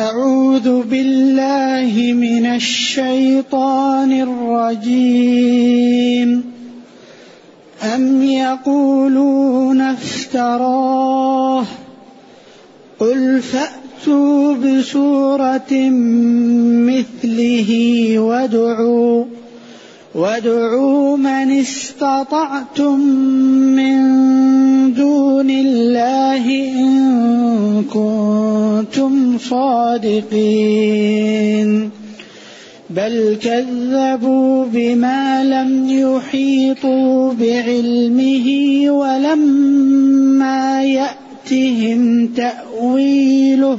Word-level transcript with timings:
أعوذ 0.00 0.82
بالله 0.82 2.12
من 2.12 2.46
الشيطان 2.46 4.12
الرجيم. 4.82 6.44
أم 7.94 8.22
يقولون 8.22 9.80
افتراه؟ 9.80 11.64
قل 13.00 13.40
فأتوا 13.40 14.54
بسورة 14.54 15.72
مثله 16.88 17.70
وادعوا 18.18 19.24
وادعوا 20.14 21.16
من 21.16 21.50
استطعتم 21.60 23.00
من 23.78 23.96
دون 24.94 25.50
الله 25.50 26.46
إن 26.74 27.84
كنتم 27.84 29.38
صادقين 29.38 30.80
بل 32.90 33.36
كذبوا 33.42 34.66
بما 34.66 35.44
لم 35.44 35.88
يحيطوا 35.88 37.32
بعلمه 37.32 38.46
ولما 38.90 40.84
يأتهم 40.84 42.26
تأويله 42.26 43.78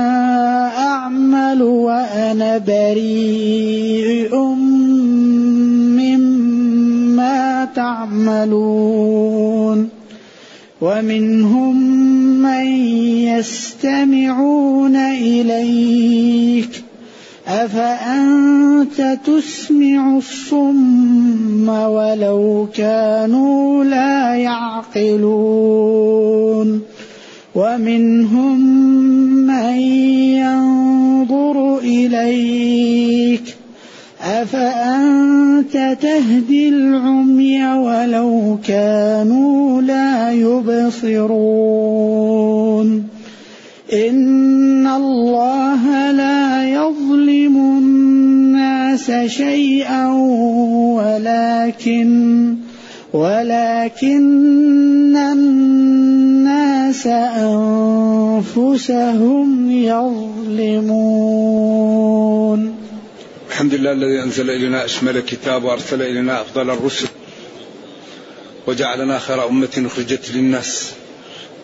أعمل 0.78 1.62
وأنا 1.62 2.58
بريء. 2.58 4.67
تعملون 8.38 9.88
ومنهم 10.80 11.76
من 12.42 12.66
يستمعون 13.26 14.96
إليك. 14.96 16.84
أفأنت 17.48 19.18
تسمع 19.26 20.16
الصم 20.16 21.68
ولو 21.68 22.68
كانوا 22.74 23.84
لا 23.84 24.34
يعقلون؟ 24.34 25.38
ومنهم 27.54 28.60
من 29.46 29.78
ينظر 30.38 31.78
إليك. 31.78 33.57
أفأنت 34.28 35.96
تهدي 36.02 36.68
العمي 36.68 37.66
ولو 37.66 38.58
كانوا 38.66 39.82
لا 39.82 40.32
يبصرون؟ 40.32 41.28
إن 43.92 44.86
الله 44.86 46.10
لا 46.10 46.68
يظلم 46.68 47.56
الناس 47.56 49.10
شيئا 49.26 50.06
ولكن 51.00 52.54
ولكن 53.12 55.16
الناس 55.16 57.06
أنفسهم 58.56 59.70
يظلمون. 59.70 60.88
الحمد 63.58 63.74
لله 63.74 63.92
الذي 63.92 64.22
أنزل 64.22 64.50
إلينا 64.50 64.84
أشمل 64.84 65.20
كتاب 65.20 65.64
وأرسل 65.64 66.02
إلينا 66.02 66.40
أفضل 66.40 66.70
الرسل 66.70 67.08
وجعلنا 68.66 69.18
خير 69.18 69.48
أمة 69.48 69.82
أخرجت 69.86 70.30
للناس 70.30 70.92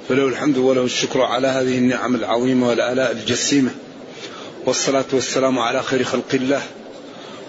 فله 0.08 0.26
الحمد 0.26 0.58
وله 0.58 0.84
الشكر 0.84 1.22
على 1.22 1.48
هذه 1.48 1.78
النعم 1.78 2.14
العظيمة 2.14 2.68
والآلاء 2.68 3.12
الجسيمة 3.12 3.70
والصلاة 4.66 5.04
والسلام 5.12 5.58
على 5.58 5.82
خير 5.82 6.04
خلق 6.04 6.34
الله 6.34 6.62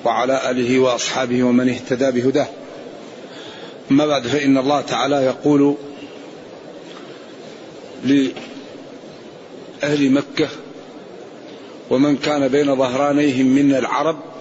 وعلى 0.03 0.51
آله 0.51 0.79
وأصحابه 0.79 1.43
ومن 1.43 1.69
اهتدى 1.69 2.11
بهداه. 2.11 2.47
أما 3.91 4.05
بعد 4.05 4.27
فإن 4.27 4.57
الله 4.57 4.81
تعالى 4.81 5.15
يقول 5.15 5.75
لأهل 8.03 10.11
مكة 10.11 10.47
ومن 11.89 12.17
كان 12.17 12.47
بين 12.47 12.75
ظهرانيهم 12.75 13.45
من 13.45 13.75
العرب 13.75 14.34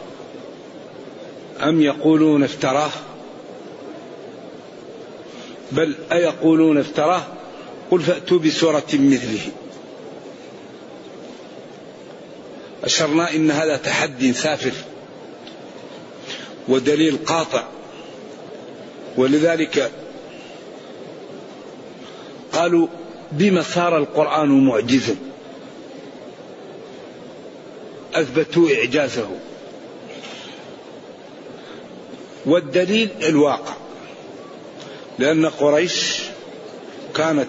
أم 1.65 1.81
يقولون 1.81 2.43
افتراه؟ 2.43 2.91
بل 5.73 5.95
أيقولون 6.13 6.79
افتراه؟ 6.79 7.23
قل 7.91 8.01
فأتوا 8.01 8.39
بسورة 8.39 8.87
مثله. 8.93 9.51
أشرنا 12.85 13.35
إن 13.35 13.51
هذا 13.51 13.77
تحدي 13.77 14.33
سافر 14.33 14.73
ودليل 16.69 17.19
قاطع. 17.27 17.65
ولذلك 19.17 19.91
قالوا 22.53 22.89
بما 23.33 23.63
صار 23.63 23.99
القرآن 23.99 24.67
معجزا؟ 24.67 25.17
أثبتوا 28.15 28.69
إعجازه. 28.75 29.29
والدليل 32.47 33.09
الواقع 33.23 33.75
لأن 35.19 35.47
قريش 35.47 36.21
كانت 37.15 37.49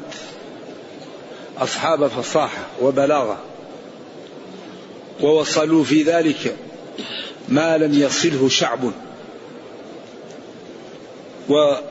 أصحاب 1.58 2.08
فصاحة 2.08 2.68
وبلاغة 2.82 3.38
ووصلوا 5.22 5.84
في 5.84 6.04
ذلك 6.04 6.56
ما 7.50 7.78
لم 7.78 7.94
يصله 7.94 8.50
شعب. 8.50 8.92
وقالوا 11.50 11.82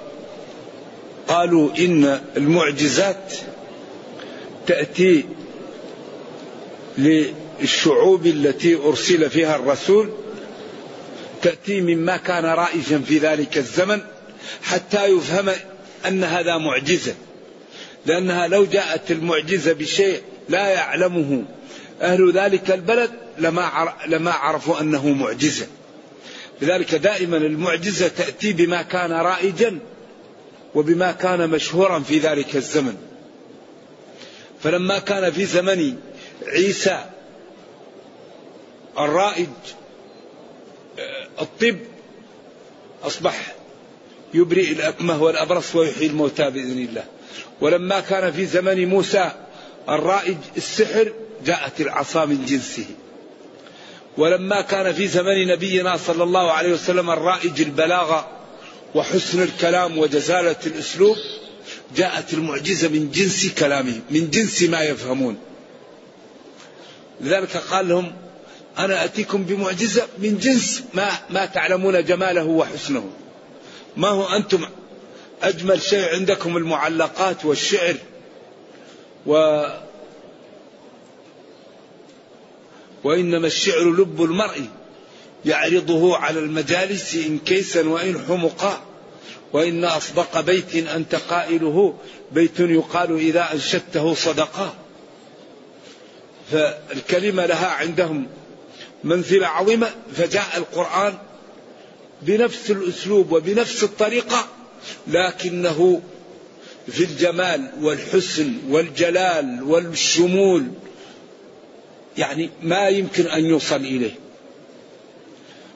إن 1.78 2.20
المعجزات 2.36 3.34
تأتي 4.66 5.24
للشعوب 6.98 8.26
التي 8.26 8.76
أرسل 8.76 9.30
فيها 9.30 9.56
الرسول 9.56 10.10
تأتي 11.44 11.80
مما 11.80 12.16
كان 12.16 12.44
رائجا 12.44 12.98
في 12.98 13.18
ذلك 13.18 13.58
الزمن 13.58 14.00
حتى 14.62 15.04
يفهم 15.04 15.50
أن 16.06 16.24
هذا 16.24 16.58
معجزة. 16.58 17.14
لأنها 18.06 18.48
لو 18.48 18.64
جاءت 18.64 19.10
المعجزة 19.10 19.72
بشيء 19.72 20.22
لا 20.48 20.68
يعلمه 20.68 21.44
أهل 22.00 22.32
ذلك 22.32 22.70
البلد 22.70 23.10
لما 23.38 23.94
لما 24.06 24.30
عرفوا 24.30 24.80
أنه 24.80 25.08
معجزة. 25.08 25.66
لذلك 26.62 26.94
دائما 26.94 27.36
المعجزة 27.36 28.08
تأتي 28.08 28.52
بما 28.52 28.82
كان 28.82 29.12
رائجا 29.12 29.78
وبما 30.74 31.12
كان 31.12 31.50
مشهورا 31.50 31.98
في 31.98 32.18
ذلك 32.18 32.56
الزمن. 32.56 32.96
فلما 34.62 34.98
كان 34.98 35.32
في 35.32 35.44
زمن 35.44 35.96
عيسى 36.46 37.04
الرائج 38.98 39.48
الطب 41.40 41.78
أصبح 43.04 43.54
يبرئ 44.34 44.72
الأكمه 44.72 45.22
والأبرص 45.22 45.74
ويحيي 45.76 46.06
الموتى 46.06 46.50
بإذن 46.50 46.78
الله. 46.78 47.04
ولما 47.60 48.00
كان 48.00 48.32
في 48.32 48.46
زمن 48.46 48.88
موسى 48.88 49.30
الرائج 49.88 50.36
السحر 50.56 51.12
جاءت 51.46 51.80
العصا 51.80 52.24
من 52.24 52.44
جنسه. 52.44 52.84
ولما 54.16 54.60
كان 54.60 54.92
في 54.92 55.06
زمن 55.06 55.46
نبينا 55.46 55.96
صلى 55.96 56.22
الله 56.22 56.52
عليه 56.52 56.72
وسلم 56.72 57.10
الرائج 57.10 57.60
البلاغة 57.60 58.28
وحسن 58.94 59.42
الكلام 59.42 59.98
وجزالة 59.98 60.56
الأسلوب 60.66 61.16
جاءت 61.96 62.34
المعجزة 62.34 62.88
من 62.88 63.10
جنس 63.10 63.54
كلامهم 63.58 64.00
من 64.10 64.30
جنس 64.30 64.62
ما 64.62 64.80
يفهمون. 64.80 65.36
لذلك 67.20 67.56
قال 67.56 67.88
لهم 67.88 68.12
أنا 68.78 69.04
أتيكم 69.04 69.44
بمعجزة 69.44 70.06
من 70.18 70.38
جنس 70.38 70.84
ما, 70.94 71.08
ما 71.30 71.46
تعلمون 71.46 72.04
جماله 72.04 72.44
وحسنه. 72.44 73.10
ما 73.96 74.08
هو 74.08 74.24
أنتم 74.24 74.66
أجمل 75.42 75.82
شيء 75.82 76.14
عندكم 76.14 76.56
المعلقات 76.56 77.44
والشعر 77.44 77.96
و 79.26 79.64
وإنما 83.04 83.46
الشعر 83.46 83.90
لب 83.90 84.22
المرء 84.22 84.62
يعرضه 85.44 86.16
على 86.16 86.38
المجالس 86.38 87.14
إن 87.14 87.38
كيسا 87.38 87.88
وإن 87.88 88.24
حمقا 88.28 88.82
وإن 89.52 89.84
أصدق 89.84 90.40
بيت 90.40 90.74
أنت 90.76 91.14
قائله 91.14 91.94
بيت 92.32 92.60
يقال 92.60 93.16
إذا 93.18 93.52
أنشدته 93.52 94.14
صدقا. 94.14 94.74
فالكلمة 96.52 97.46
لها 97.46 97.66
عندهم 97.66 98.26
منزلة 99.04 99.46
عظيمة 99.46 99.90
فجاء 100.14 100.56
القرآن 100.56 101.14
بنفس 102.22 102.70
الأسلوب 102.70 103.32
وبنفس 103.32 103.82
الطريقة 103.82 104.46
لكنه 105.06 106.02
في 106.86 107.04
الجمال 107.04 107.70
والحسن 107.80 108.52
والجلال 108.68 109.62
والشمول 109.62 110.66
يعني 112.18 112.50
ما 112.62 112.88
يمكن 112.88 113.26
أن 113.26 113.44
يوصل 113.44 113.76
إليه. 113.76 114.14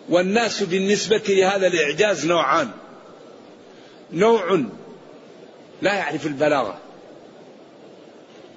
والناس 0.08 0.62
بالنسبة 0.62 1.22
لهذا 1.28 1.66
الإعجاز 1.66 2.26
نوعان. 2.26 2.70
نوع 4.12 4.64
لا 5.82 5.94
يعرف 5.94 6.26
البلاغة 6.26 6.78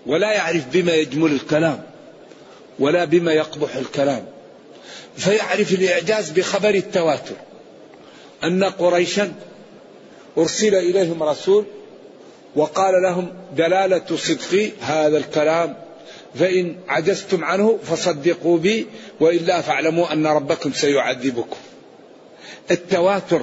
ولا 0.05 0.31
يعرف 0.31 0.67
بما 0.67 0.93
يجمل 0.93 1.31
الكلام 1.31 1.83
ولا 2.79 3.05
بما 3.05 3.33
يقبح 3.33 3.75
الكلام. 3.75 4.25
فيعرف 5.17 5.73
الإعجاز 5.73 6.29
بخبر 6.29 6.69
التواتر. 6.69 7.35
أن 8.43 8.63
قريشا 8.63 9.33
أرسل 10.37 10.75
إليهم 10.75 11.23
رسول 11.23 11.65
وقال 12.55 13.01
لهم 13.01 13.33
دلالة 13.57 14.15
صدق 14.15 14.71
هذا 14.81 15.17
الكلام 15.17 15.75
فإن 16.35 16.75
عجزتم 16.87 17.43
عنه 17.43 17.79
فصدقوا 17.83 18.57
بي 18.57 18.87
وإلا 19.19 19.61
فاعلموا 19.61 20.13
أن 20.13 20.27
ربكم 20.27 20.73
سيعذبكم. 20.73 21.57
التواتر 22.71 23.41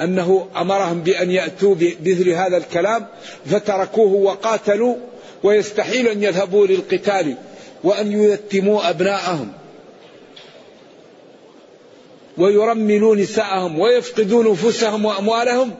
أنه 0.00 0.48
أمرهم 0.56 1.00
بأن 1.02 1.30
يأتوا 1.30 1.74
بمثل 1.74 2.28
هذا 2.28 2.56
الكلام 2.56 3.06
فتركوه 3.46 4.12
وقاتلوا 4.12 4.96
ويستحيل 5.42 6.08
أن 6.08 6.22
يذهبوا 6.22 6.66
للقتال 6.66 7.34
وأن 7.84 8.12
ييتموا 8.12 8.90
أبناءهم. 8.90 9.52
ويرملوا 12.38 13.16
نساءهم 13.16 13.78
ويفقدوا 13.78 14.52
نفوسهم 14.52 15.04
وأموالهم 15.04 15.74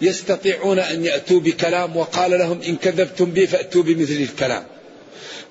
ويستطيعون 0.00 0.78
أن 0.78 1.04
يأتوا 1.04 1.40
بكلام 1.40 1.96
وقال 1.96 2.30
لهم 2.30 2.62
إن 2.62 2.76
كذبتم 2.76 3.24
بي 3.24 3.46
فأتوا 3.46 3.82
بمثل 3.82 4.12
الكلام. 4.12 4.64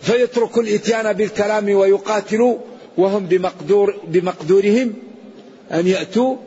فيتركوا 0.02 0.64
الإتيان 0.64 1.14
بالكلام 1.14 1.70
ويقاتلوا 1.70 2.58
وهم 2.98 3.26
بمقدور 3.26 4.00
بمقدورهم 4.08 4.94
أن 5.72 5.88
يأتوا 5.88 6.38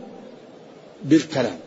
بالكلام. 1.04 1.58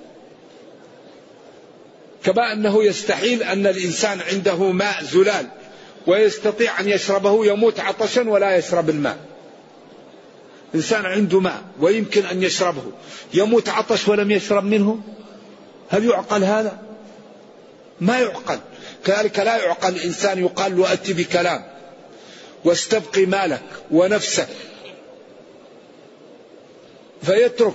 كما 2.23 2.53
أنه 2.53 2.83
يستحيل 2.83 3.43
أن 3.43 3.67
الإنسان 3.67 4.19
عنده 4.31 4.71
ماء 4.71 5.03
زلال 5.03 5.47
ويستطيع 6.07 6.79
أن 6.79 6.89
يشربه 6.89 7.45
يموت 7.45 7.79
عطشا 7.79 8.29
ولا 8.29 8.57
يشرب 8.57 8.89
الماء. 8.89 9.28
إنسان 10.75 11.05
عنده 11.05 11.39
ماء 11.39 11.61
ويمكن 11.79 12.25
أن 12.25 12.43
يشربه. 12.43 12.83
يموت 13.33 13.69
عطش 13.69 14.07
ولم 14.07 14.31
يشرب 14.31 14.63
منه؟ 14.63 14.99
هل 15.89 16.05
يعقل 16.05 16.43
هذا؟ 16.43 16.79
ما 18.01 18.19
يعقل. 18.19 18.59
كذلك 19.05 19.39
لا 19.39 19.57
يعقل. 19.65 19.95
الإنسان 19.95 20.39
يقال 20.39 20.77
له 20.77 20.93
أتي 20.93 21.13
بكلام. 21.13 21.63
واستبقي 22.65 23.25
مالك 23.25 23.63
ونفسك. 23.91 24.47
فيترك. 27.23 27.73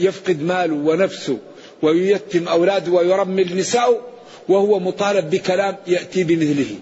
يفقد 0.00 0.42
ماله 0.42 0.74
ونفسه 0.74 1.38
وييتم 1.82 2.48
أولاده 2.48 2.92
ويرمل 2.92 3.56
نساءه 3.56 4.00
وهو 4.48 4.78
مطالب 4.78 5.30
بكلام 5.30 5.76
يأتي 5.86 6.24
بمثله. 6.24 6.76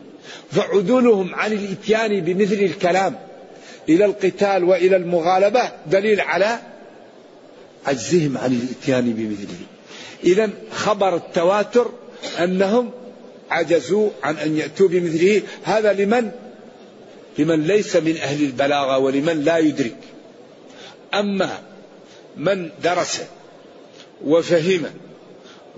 فعدولهم 0.53 1.35
عن 1.35 1.53
الإتيان 1.53 2.21
بمثل 2.21 2.55
الكلام. 2.55 3.32
إلى 3.89 4.05
القتال 4.05 4.65
وإلى 4.65 4.97
المغالبة 4.97 5.73
دليل 5.87 6.21
على 6.21 6.59
عجزهم 7.87 8.39
عن 8.39 8.53
الاتيان 8.53 9.13
بمثله. 9.13 9.67
إذا 10.25 10.51
خبر 10.73 11.17
التواتر 11.17 11.91
أنهم 12.39 12.91
عجزوا 13.51 14.11
عن 14.23 14.37
أن 14.37 14.57
يأتوا 14.57 14.89
بمثله. 14.89 15.43
هذا 15.65 15.93
لمن؟ 15.93 16.31
لمن 17.39 17.67
ليس 17.67 17.97
من 17.97 18.17
أهل 18.17 18.45
البلاغة 18.45 18.99
ولمن 18.99 19.45
لا 19.45 19.59
يدرك. 19.59 19.97
أما 21.15 21.59
من 22.37 22.71
درس 22.83 23.23
وفهم 24.25 24.83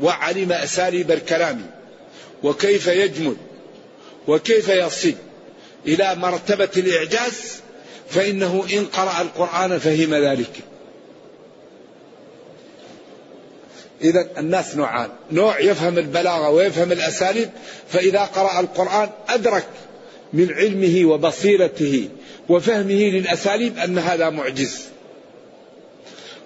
وعلم 0.02 0.52
أساليب 0.52 1.10
الكلام 1.10 1.66
وكيف 2.42 2.86
يجمل 2.86 3.36
وكيف 4.28 4.68
يصل 4.68 5.14
إلى 5.86 6.14
مرتبة 6.14 6.68
الإعجاز 6.76 7.63
فإنه 8.08 8.64
إن 8.72 8.86
قرأ 8.86 9.22
القرآن 9.22 9.78
فهم 9.78 10.14
ذلك. 10.14 10.52
إذا 14.02 14.26
الناس 14.38 14.76
نوعان. 14.76 15.08
نوع 15.32 15.60
يفهم 15.60 15.98
البلاغة 15.98 16.50
ويفهم 16.50 16.92
الأساليب 16.92 17.50
فإذا 17.88 18.20
قرأ 18.20 18.60
القرآن 18.60 19.08
أدرك 19.28 19.66
من 20.32 20.52
علمه 20.52 21.04
وبصيرته 21.10 22.08
وفهمه 22.48 23.10
للأساليب 23.10 23.78
أن 23.78 23.98
هذا 23.98 24.30
معجز. 24.30 24.80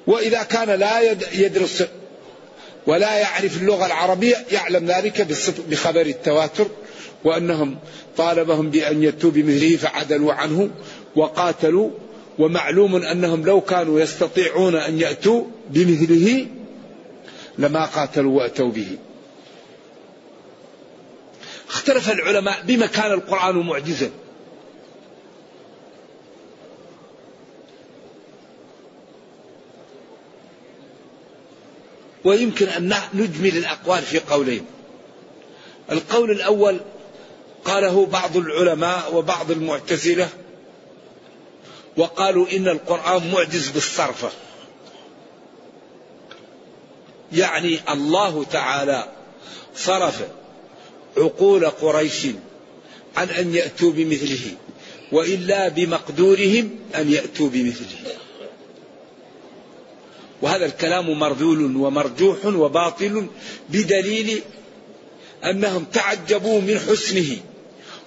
وإذا 0.07 0.43
كان 0.43 0.71
لا 0.71 1.01
يدرس 1.33 1.85
ولا 2.87 3.19
يعرف 3.19 3.57
اللغة 3.57 3.87
العربية 3.87 4.37
يعلم 4.53 4.87
ذلك 4.87 5.27
بخبر 5.69 6.01
التواتر 6.01 6.67
وأنهم 7.25 7.79
طالبهم 8.17 8.71
بأن 8.71 9.03
يأتوا 9.03 9.31
بمثله 9.31 9.77
فعدلوا 9.77 10.33
عنه 10.33 10.71
وقاتلوا 11.17 11.91
ومعلوم 12.39 12.97
أنهم 12.97 13.45
لو 13.45 13.61
كانوا 13.61 14.01
يستطيعون 14.01 14.75
أن 14.75 15.01
يأتوا 15.01 15.45
بمثله 15.71 16.47
لما 17.59 17.85
قاتلوا 17.85 18.39
وأتوا 18.39 18.71
به. 18.71 18.99
اختلف 21.69 22.11
العلماء 22.11 22.63
بما 22.65 22.87
كان 22.87 23.13
القرآن 23.13 23.57
معجزا. 23.57 24.11
ويمكن 32.25 32.67
أن 32.69 32.95
نجمل 33.15 33.57
الأقوال 33.57 34.03
في 34.03 34.19
قولين. 34.19 34.67
القول 35.93 36.31
الأول 36.31 36.81
قاله 37.65 38.07
بعض 38.07 38.37
العلماء 38.37 39.15
وبعض 39.15 39.51
المعتزلة 39.51 40.29
وقالوا 41.99 42.47
إن 42.53 42.69
القرآن 42.69 43.31
معجز 43.31 43.69
بالصرفة 43.69 44.31
يعني 47.33 47.79
الله 47.91 48.45
تعالى 48.45 49.09
صرف 49.77 50.23
عقول 51.17 51.67
قريش 51.67 52.27
عن 53.17 53.29
أن 53.29 53.55
يأتوا 53.55 53.93
بمثله 53.93 54.55
وإلا 55.13 55.69
بمقدورهم 55.69 56.71
أن 56.95 57.13
يأتوا 57.13 57.49
بمثله. 57.49 58.13
وهذا 60.43 60.67
الكلام 60.67 61.19
مرذول 61.19 61.77
ومرجوح 61.77 62.47
وباطل 62.47 63.27
بدليل 63.69 64.43
أنهم 65.45 65.85
تعجبوا 65.85 66.61
من 66.61 66.79
حسنه. 66.79 67.37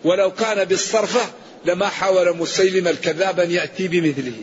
ولو 0.03 0.31
كان 0.31 0.65
بالصرفة 0.65 1.40
لما 1.65 1.87
حاول 1.87 2.37
مسيلم 2.37 2.87
الكذاب 2.87 3.39
أن 3.39 3.51
يأتي 3.51 3.87
بمثله. 3.87 4.37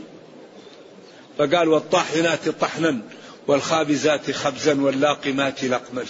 فقال 1.38 1.68
والطاحنات 1.68 2.48
طحنا 2.48 2.98
والخابزات 3.46 4.30
خبزا 4.30 4.80
واللاقمات 4.80 5.64
لقما. 5.64 6.04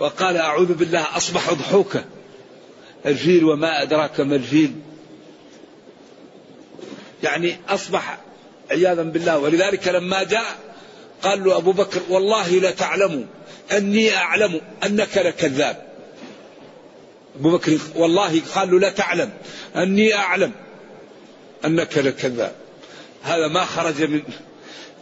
وقال 0.00 0.36
أعوذ 0.36 0.74
بالله 0.74 1.16
أصبح 1.16 1.52
ضحوكا 1.52 2.04
الفيل 3.06 3.44
وما 3.44 3.82
أدراك 3.82 4.20
ما 4.20 4.36
الفيل. 4.36 4.72
يعني 7.22 7.56
أصبح 7.68 8.18
عياذا 8.70 9.02
بالله. 9.02 9.38
ولذلك 9.38 9.88
لما 9.88 10.22
جاء 10.22 10.58
قال 11.22 11.44
له 11.44 11.56
أبو 11.56 11.72
بكر 11.72 12.00
والله 12.08 12.58
لتعلم 12.58 13.26
أني 13.72 14.16
أعلم 14.16 14.60
أنك 14.84 15.18
لكذاب. 15.18 15.93
أبو 17.40 17.50
بكر 17.50 17.78
والله 17.94 18.42
قال 18.54 18.70
له 18.70 18.80
لا 18.80 18.90
تعلم 18.90 19.32
أني 19.76 20.14
أعلم 20.14 20.52
أنك 21.64 21.98
لكذاب 21.98 22.54
هذا 23.22 23.48
ما 23.48 23.64
خرج 23.64 24.02
من 24.02 24.22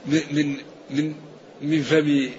من 0.07 0.57
من 0.91 1.15
من 1.63 1.83
فم 1.83 2.31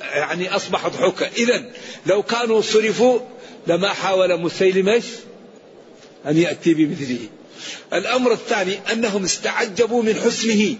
يعني 0.00 0.56
أصبح 0.56 0.88
ضحوكا 0.88 1.28
إذا 1.28 1.64
لو 2.06 2.22
كانوا 2.22 2.60
صرفوا 2.60 3.20
لما 3.66 3.88
حاول 3.88 4.40
مسيلمة 4.40 5.02
أن 6.26 6.36
يأتي 6.36 6.74
بمثله. 6.74 7.28
الأمر 7.92 8.32
الثاني 8.32 8.78
أنهم 8.92 9.24
استعجبوا 9.24 10.02
من 10.02 10.14
حسنه. 10.14 10.76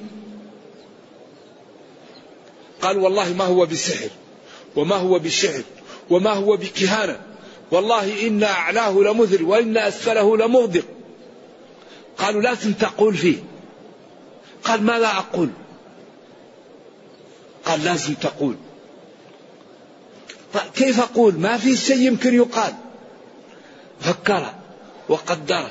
قال 2.83 2.99
والله 2.99 3.33
ما 3.33 3.45
هو 3.45 3.67
بسحر 3.67 4.09
وما 4.77 4.97
هو 4.97 5.19
بشعر 5.19 5.63
وما 6.11 6.31
هو 6.31 6.57
بكهانة. 6.57 7.21
والله 7.75 8.27
إن 8.27 8.43
أعلاه 8.43 8.93
لمذر 8.93 9.45
وإن 9.45 9.77
أسفله 9.77 10.37
لمغدق. 10.37 10.85
قالوا 12.19 12.43
لازم 12.43 12.73
تقول 12.73 13.15
فيه. 13.15 13.37
قال 14.65 14.83
ماذا 14.83 15.07
أقول؟ 15.07 15.51
قال 17.65 17.85
لازم 17.85 18.15
تقول. 18.15 18.57
كيف 20.75 21.01
أقول؟ 21.01 21.35
ما 21.35 21.57
في 21.57 21.77
شيء 21.77 21.99
يمكن 21.99 22.35
يقال. 22.35 22.75
فكر 24.01 24.55
وقدر. 25.09 25.71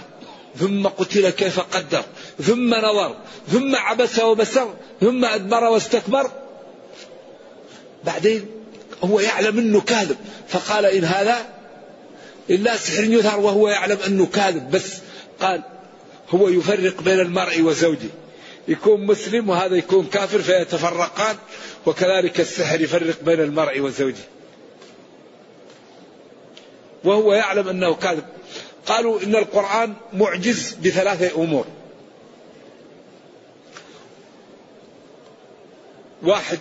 ثم 0.59 0.87
قتل 0.87 1.29
كيف 1.29 1.59
قدر. 1.59 2.03
ثم 2.41 2.73
نظر. 2.73 3.15
ثم 3.47 3.75
عبس 3.75 4.19
وبسر. 4.19 4.73
ثم 5.01 5.25
أدبر 5.25 5.63
واستكبر. 5.63 6.31
بعدين 8.03 8.45
هو 9.03 9.19
يعلم 9.19 9.59
أنه 9.59 9.81
كاذب. 9.81 10.17
فقال 10.47 10.85
إن 10.85 11.03
هذا 11.03 11.62
إلا 12.49 12.77
سحر 12.77 13.03
يظهر 13.03 13.39
وهو 13.39 13.67
يعلم 13.67 13.97
أنه 14.07 14.25
كاذب 14.25 14.71
بس 14.71 14.97
قال 15.39 15.63
هو 16.29 16.49
يفرق 16.49 17.01
بين 17.01 17.19
المرء 17.19 17.61
وزوجه. 17.61 18.09
يكون 18.67 19.05
مسلم 19.05 19.49
وهذا 19.49 19.75
يكون 19.75 20.05
كافر 20.05 20.41
فيتفرقان 20.41 21.35
وكذلك 21.85 22.39
السحر 22.39 22.81
يفرق 22.81 23.23
بين 23.23 23.39
المرء 23.39 23.79
وزوجه. 23.79 24.23
وهو 27.03 27.33
يعلم 27.33 27.69
أنه 27.69 27.95
كاذب. 27.95 28.23
قالوا 28.85 29.23
إن 29.23 29.35
القرآن 29.35 29.93
معجز 30.13 30.73
بثلاثة 30.73 31.43
أمور. 31.43 31.65
واحد 36.23 36.59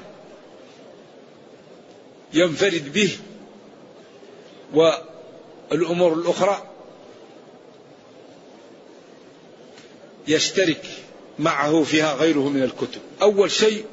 ينفرد 2.35 2.93
به 2.93 3.19
والأمور 5.71 6.13
الأخرى 6.13 6.63
يشترك 10.29 10.87
معه 11.39 11.83
فيها 11.83 12.15
غيره 12.15 12.49
من 12.49 12.63
الكتب. 12.63 13.01
أول 13.23 13.51
شيء 13.51 13.85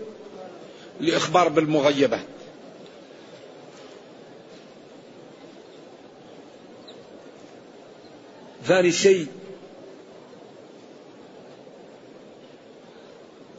الإخبار 1.02 1.50
بالمغيبات. 1.50 2.26
ثاني 8.66 8.92
شيء 8.92 9.28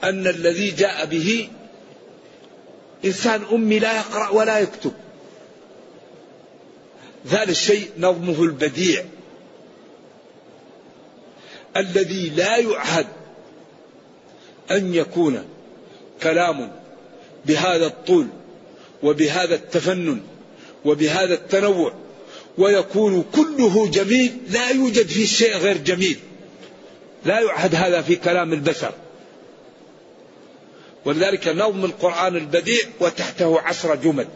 أن 0.05 0.27
الذي 0.27 0.71
جاء 0.71 1.05
به 1.05 1.49
إنسان 3.05 3.43
أمي 3.53 3.79
لا 3.79 3.97
يقرأ 3.97 4.29
ولا 4.29 4.59
يكتب. 4.59 4.93
ثالث 7.27 7.59
شيء 7.67 7.91
نظمه 7.99 8.43
البديع. 8.43 9.05
الذي 11.77 12.29
لا 12.29 12.57
يعهد 12.57 13.07
أن 14.71 14.95
يكون 14.95 15.45
كلام 16.23 16.73
بهذا 17.47 17.87
الطول 17.87 18.27
وبهذا 19.03 19.55
التفنن 19.55 20.21
وبهذا 20.85 21.35
التنوع 21.35 21.93
ويكون 22.59 23.25
كله 23.35 23.89
جميل 23.89 24.37
لا 24.51 24.71
يوجد 24.71 25.07
فيه 25.07 25.27
شيء 25.27 25.57
غير 25.57 25.77
جميل. 25.79 26.19
لا 27.25 27.41
يعهد 27.41 27.75
هذا 27.75 28.03
في 28.03 28.17
كلام 28.17 28.53
البشر. 28.53 28.93
ولذلك 31.05 31.49
نظم 31.49 31.85
القرآن 31.85 32.37
البديع 32.37 32.85
وتحته 33.01 33.61
عشر 33.61 33.95
جمل. 33.95 34.27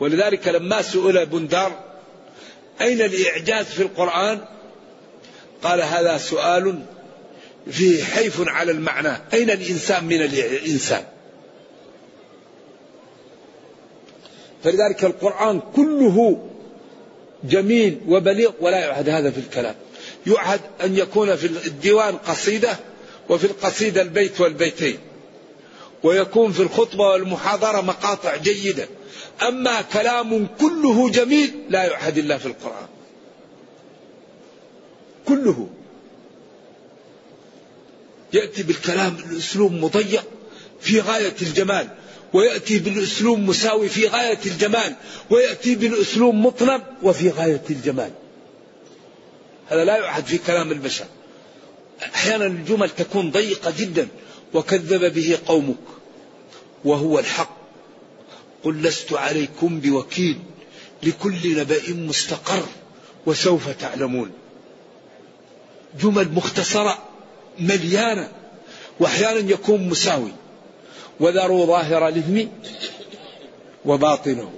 ولذلك 0.00 0.48
لما 0.48 0.82
سئل 0.82 1.26
بندار 1.26 1.84
أين 2.80 3.02
الإعجاز 3.02 3.66
في 3.66 3.82
القرآن؟ 3.82 4.40
قال 5.62 5.80
هذا 5.80 6.18
سؤال 6.18 6.82
فيه 7.70 8.04
حيف 8.04 8.48
على 8.48 8.72
المعنى. 8.72 9.16
أين 9.32 9.50
الإنسان 9.50 10.04
من 10.04 10.22
الإنسان؟ 10.22 11.04
فلذلك 14.64 15.04
القرآن 15.04 15.60
كله 15.76 16.48
جميل 17.44 18.00
وبليغ 18.08 18.50
ولا 18.60 18.78
يعهد 18.78 19.08
هذا 19.08 19.30
في 19.30 19.38
الكلام. 19.38 19.74
يعهد 20.26 20.60
أن 20.84 20.96
يكون 20.96 21.36
في 21.36 21.46
الديوان 21.46 22.16
قصيدة 22.16 22.76
وفي 23.28 23.44
القصيدة 23.44 24.02
البيت 24.02 24.40
والبيتين 24.40 24.98
ويكون 26.02 26.52
في 26.52 26.60
الخطبة 26.60 27.04
والمحاضرة 27.04 27.80
مقاطع 27.80 28.36
جيدة. 28.36 28.88
أما 29.48 29.82
كلام 29.82 30.46
كله 30.60 31.10
جميل 31.10 31.52
لا 31.70 31.84
يعهد 31.84 32.18
إلا 32.18 32.38
في 32.38 32.46
القرآن. 32.46 32.88
كله. 35.28 35.68
يأتي 38.32 38.62
بالكلام 38.62 39.16
الأسلوب 39.30 39.72
مضيق 39.72 40.24
في 40.80 41.00
غاية 41.00 41.34
الجمال 41.42 41.88
ويأتي 42.32 42.78
بالأسلوب 42.78 43.38
مساوي 43.38 43.88
في 43.88 44.06
غاية 44.06 44.38
الجمال 44.46 44.94
ويأتي 45.30 45.74
بالأسلوب 45.74 46.34
مطنب 46.34 46.82
وفي 47.02 47.30
غاية 47.30 47.62
الجمال. 47.70 48.10
هذا 49.68 49.84
لا 49.84 49.96
يعهد 49.96 50.26
في 50.26 50.38
كلام 50.38 50.72
البشر. 50.72 51.04
أحيانا 52.14 52.46
الجمل 52.46 52.90
تكون 52.90 53.30
ضيقة 53.30 53.72
جدا 53.78 54.08
وكذب 54.54 55.14
به 55.14 55.38
قومك 55.46 55.76
وهو 56.84 57.18
الحق. 57.18 57.57
قل 58.64 58.82
لست 58.82 59.12
عليكم 59.12 59.80
بوكيل 59.80 60.38
لكل 61.02 61.58
نبأ 61.58 61.82
مستقر 61.88 62.66
وسوف 63.26 63.68
تعلمون. 63.68 64.30
جمل 66.00 66.32
مختصرة 66.32 66.98
مليانة 67.60 68.32
وأحيانا 69.00 69.50
يكون 69.50 69.88
مساوي. 69.88 70.32
وذروا 71.20 71.66
ظاهر 71.66 72.08
الإثم 72.08 72.48
وباطنه. 73.84 74.52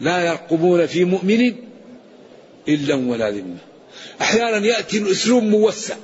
لا 0.00 0.26
يرقبون 0.26 0.86
في 0.86 1.04
مؤمن 1.04 1.54
إلا 2.68 2.94
ولا 2.94 3.30
ذمة. 3.30 3.58
أحيانا 4.20 4.66
يأتي 4.66 4.98
الأسلوب 4.98 5.42
موسع. 5.42 5.96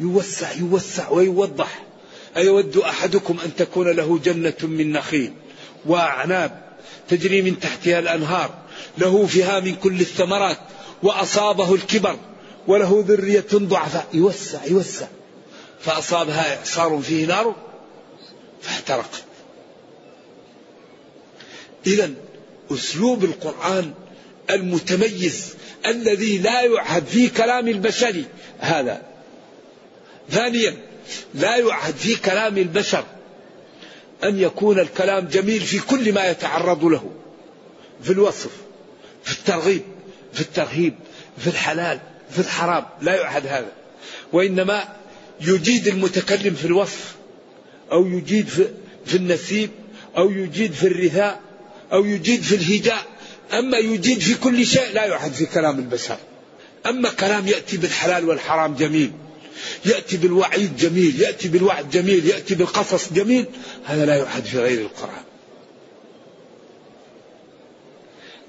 يوسع 0.00 0.52
يوسع 0.52 1.10
ويوضح. 1.10 1.83
أيود 2.36 2.76
أحدكم 2.76 3.36
أن 3.44 3.56
تكون 3.56 3.88
له 3.88 4.18
جنة 4.18 4.54
من 4.62 4.92
نخيل 4.92 5.32
وأعناب 5.86 6.64
تجري 7.08 7.42
من 7.42 7.60
تحتها 7.60 7.98
الأنهار 7.98 8.54
له 8.98 9.26
فيها 9.26 9.60
من 9.60 9.74
كل 9.74 10.00
الثمرات 10.00 10.58
وأصابه 11.02 11.74
الكبر 11.74 12.16
وله 12.66 13.04
ذرية 13.08 13.46
ضعفاء. 13.52 14.06
يوسع 14.12 14.64
يوسع. 14.64 15.06
فأصابها 15.80 16.58
إعصار 16.58 17.00
فيه 17.02 17.26
نار 17.26 17.56
فاحترقت 18.62 19.24
إذا 21.86 22.10
أسلوب 22.70 23.24
القرآن 23.24 23.94
المتميز 24.50 25.54
الذي 25.86 26.38
لا 26.38 26.62
يعهد 26.62 27.06
في 27.06 27.28
كلام 27.28 27.68
البشر 27.68 28.24
هذا. 28.58 29.02
ثانيا 30.30 30.76
لا 31.34 31.56
يعهد 31.56 31.94
في 31.94 32.14
كلام 32.16 32.58
البشر 32.58 33.04
أن 34.24 34.38
يكون 34.38 34.78
الكلام 34.78 35.28
جميل 35.28 35.60
في 35.60 35.78
كل 35.78 36.12
ما 36.12 36.30
يتعرض 36.30 36.84
له 36.84 37.10
في 38.02 38.10
الوصف 38.10 38.50
في 39.24 39.32
الترغيب 39.32 39.82
في 40.32 40.40
الترهيب 40.40 40.94
في 41.38 41.46
الحلال 41.46 42.00
في 42.30 42.38
الحرام 42.38 42.84
لا 43.02 43.14
يعهد 43.14 43.46
هذا. 43.46 43.72
وإنما 44.32 44.88
يجيد 45.40 45.86
المتكلم 45.88 46.54
في 46.54 46.64
الوصف 46.64 47.14
أو 47.92 48.06
يجيد 48.06 48.48
في, 49.06 49.16
النسيب 49.16 49.70
أو 50.16 50.30
يجيد 50.30 50.72
في 50.72 50.86
الرثاء 50.86 51.40
أو 51.92 52.04
يجيد 52.04 52.42
في 52.42 52.54
الهجاء. 52.54 53.06
أما 53.52 53.78
يجيد 53.78 54.20
في 54.20 54.34
كل 54.34 54.66
شيء 54.66 54.92
لا 54.94 55.04
يعهد 55.04 55.32
في 55.32 55.46
كلام 55.46 55.78
البشر. 55.78 56.16
أما 56.86 57.10
كلام 57.10 57.48
يأتي 57.48 57.76
بالحلال 57.76 58.28
والحرام 58.28 58.74
جميل. 58.74 59.12
يأتي 59.86 60.16
بالوعيد 60.16 60.76
جميل 60.76 61.20
يأتي 61.20 61.48
بالوعد 61.48 61.90
جميل 61.90 62.26
يأتي 62.26 62.54
بالقصص 62.54 63.12
جميل 63.12 63.46
هذا 63.84 64.06
لا 64.06 64.14
يوحد 64.14 64.44
في 64.44 64.58
غير 64.58 64.80
القرآن. 64.80 65.24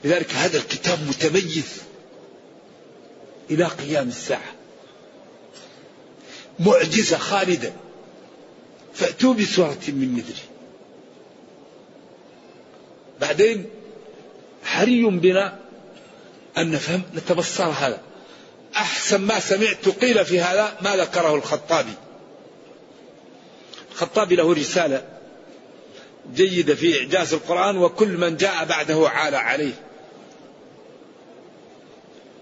لذلك 0.03 0.33
هذا 0.33 0.57
الكتاب 0.57 0.99
متميز 1.07 1.81
إلى 3.51 3.65
قيام 3.65 4.07
الساعة. 4.07 4.53
معجزة 6.59 7.17
خالدة. 7.17 7.73
فأتوا 8.93 9.33
بسورة 9.33 9.77
من 9.87 10.13
مثله 10.13 10.43
بعدين 13.21 13.65
حري 14.63 15.03
بنا 15.03 15.59
أن 16.57 16.71
نفهم 16.71 17.01
نتبصر 17.15 17.63
هذا. 17.63 18.01
أحسن 18.77 19.21
ما 19.21 19.39
سمعت 19.39 19.89
قيل 19.89 20.25
في 20.25 20.39
هذا 20.39 20.77
ما 20.81 20.95
ذكره 20.95 21.35
الخطابي. 21.35 21.93
الخطابي 23.91 24.35
له 24.35 24.53
رسالة 24.53 25.03
جيدة 26.33 26.75
في 26.75 26.99
إعجاز 26.99 27.33
القرآن 27.33 27.77
وكل 27.77 28.17
من 28.17 28.37
جاء 28.37 28.65
بعده 28.65 29.09
عال 29.09 29.35
عليه. 29.35 29.73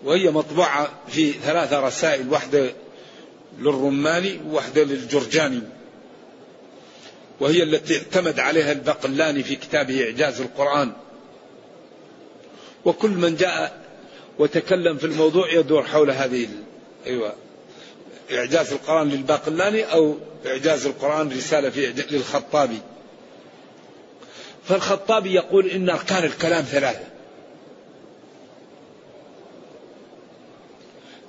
وهي 0.04 0.30
مطبوعة 0.30 0.90
في 1.08 1.32
ثلاثة 1.32 1.80
رسائل 1.80 2.30
واحدة 2.30 2.74
للرماني 3.60 4.40
وواحدة 4.48 4.84
للجرجاني. 4.84 5.62
وهي 7.40 7.64
التي 7.64 7.98
اعتمد 7.98 8.40
عليها 8.40 8.72
البقلاني 8.72 9.44
في 9.44 9.56
كتابه 9.56 10.04
إعجاز 10.04 10.42
القرآن. 10.42 10.92
وكل 12.86 13.10
من 13.10 13.36
جاء 13.36 13.83
وتكلم 14.40 14.98
في 14.98 15.06
الموضوع 15.06 15.54
يدور 15.54 15.84
حول 15.84 16.12
هذه 16.12 16.50
أيوة 17.06 17.34
إعجاز 18.32 18.74
القرآن 18.74 19.10
للباقلاني 19.10 19.84
أو 19.84 20.18
إعجاز 20.46 20.86
القرآن 20.86 21.30
رسالة 21.30 21.70
في 21.70 21.94
للخطابي. 22.12 22.80
فالخطابي 24.64 25.34
يقول 25.34 25.68
إن 25.68 25.90
أركان 25.90 26.24
الكلام 26.24 26.64
ثلاثة. 26.64 27.06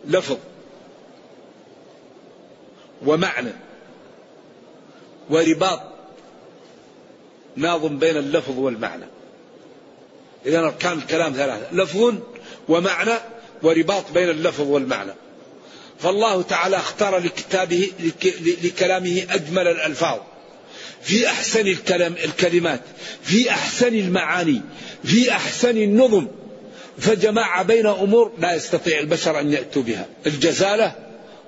لفظ 0.09 0.37
ومعنى 3.07 3.53
ورباط 5.31 5.81
ناظم 7.57 7.99
بين 7.99 8.17
اللفظ 8.17 8.59
والمعنى. 8.59 9.05
إذا 10.47 10.59
أركان 10.59 10.99
الكلام 10.99 11.33
ثلاثة. 11.33 11.75
لفظ 11.75 12.15
ومعنى 12.69 13.15
ورباط 13.63 14.05
بين 14.15 14.29
اللفظ 14.29 14.69
والمعنى. 14.69 15.13
فالله 15.99 16.43
تعالى 16.43 16.77
اختار 16.77 17.19
لكتابه 17.19 17.93
لكلامه 18.63 19.27
أجمل 19.31 19.69
الألفاظ. 19.69 20.19
في 21.03 21.27
أحسن 21.27 21.67
الكلام 21.67 22.15
الكلمات 22.25 22.81
في 23.23 23.51
أحسن 23.51 23.95
المعاني 23.95 24.63
في 25.05 25.31
أحسن 25.33 25.77
النظم. 25.77 26.27
فجمع 26.99 27.63
بين 27.63 27.87
أمور 27.87 28.33
لا 28.39 28.55
يستطيع 28.55 28.99
البشر 28.99 29.41
أن 29.41 29.53
يأتوا 29.53 29.83
بها. 29.83 30.07
الجزالة 30.27 30.93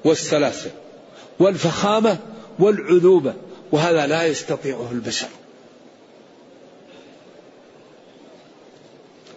والسلاسة 0.04 0.70
والفخامة 1.38 2.18
والعذوبة 2.58 3.34
وهذا 3.72 4.06
لا 4.06 4.26
يستطيعه 4.26 4.88
البشر. 4.92 5.28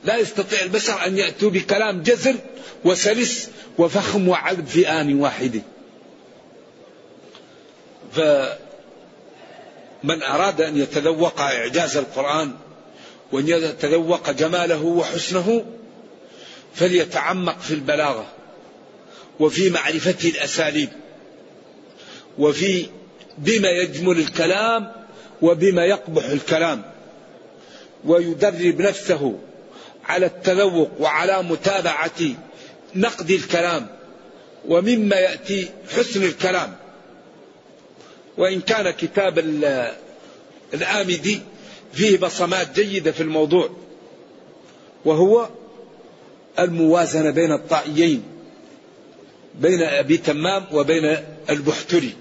لا 0.04 0.18
يستطيع 0.18 0.62
البشر 0.62 1.06
أن 1.06 1.18
يأتوا 1.18 1.50
بكلام 1.50 2.04
جزر 2.04 2.36
وسلس 2.86 3.50
وفخم 3.78 4.28
وعذب 4.28 4.68
في 4.68 4.90
آن 4.90 5.20
واحد. 5.20 5.62
فمن 8.14 8.54
أراد 10.24 10.62
أن 10.62 10.78
يتذوق 10.78 11.42
إعجاز 11.42 11.98
القرآن 11.98 12.52
وأن 13.32 13.48
يتذوق 13.48 14.32
جماله 14.32 14.84
وحسنه 14.84 15.66
فليتعمق 16.76 17.60
في 17.60 17.74
البلاغة 17.74 18.26
وفي 19.40 19.70
معرفة 19.70 20.30
الأساليب 20.30 20.90
وفي 22.38 22.86
بما 23.38 23.70
يجمل 23.70 24.20
الكلام 24.20 24.92
وبما 25.42 25.86
يقبح 25.86 26.26
الكلام 26.26 26.82
ويدرب 28.06 28.82
نفسه 28.82 29.40
على 30.10 30.26
التذوق 30.26 30.92
وعلى 31.00 31.44
متابعة 31.44 32.22
نقد 32.96 33.32
الكلام 33.32 33.88
ومما 34.68 35.16
يأتي 35.16 35.70
حسن 35.96 36.24
الكلام. 36.24 36.76
وإن 38.38 38.62
كان 38.62 38.90
كتاب 38.90 39.40
الآمدي 40.74 41.40
فيه 41.94 42.18
بصمات 42.18 42.80
جيدة 42.80 43.12
في 43.12 43.24
الموضوع 43.24 43.70
وهو 45.06 45.50
الموازنة 46.60 47.30
بين 47.30 47.52
الطائيين 47.52 48.24
بين 49.56 49.82
أبي 49.82 50.18
تمام 50.18 50.66
وبين 50.72 51.18
البحتري. 51.50 52.14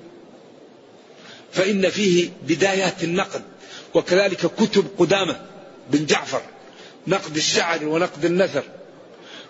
فإن 1.52 1.88
فيه 1.90 2.30
بدايات 2.48 3.04
النقد 3.04 3.42
وكذلك 3.94 4.46
كتب 4.46 4.86
قدامة 4.98 5.40
بن 5.90 6.06
جعفر. 6.06 6.42
نقد 7.08 7.36
الشعر 7.36 7.84
ونقد 7.84 8.24
النثر 8.24 8.62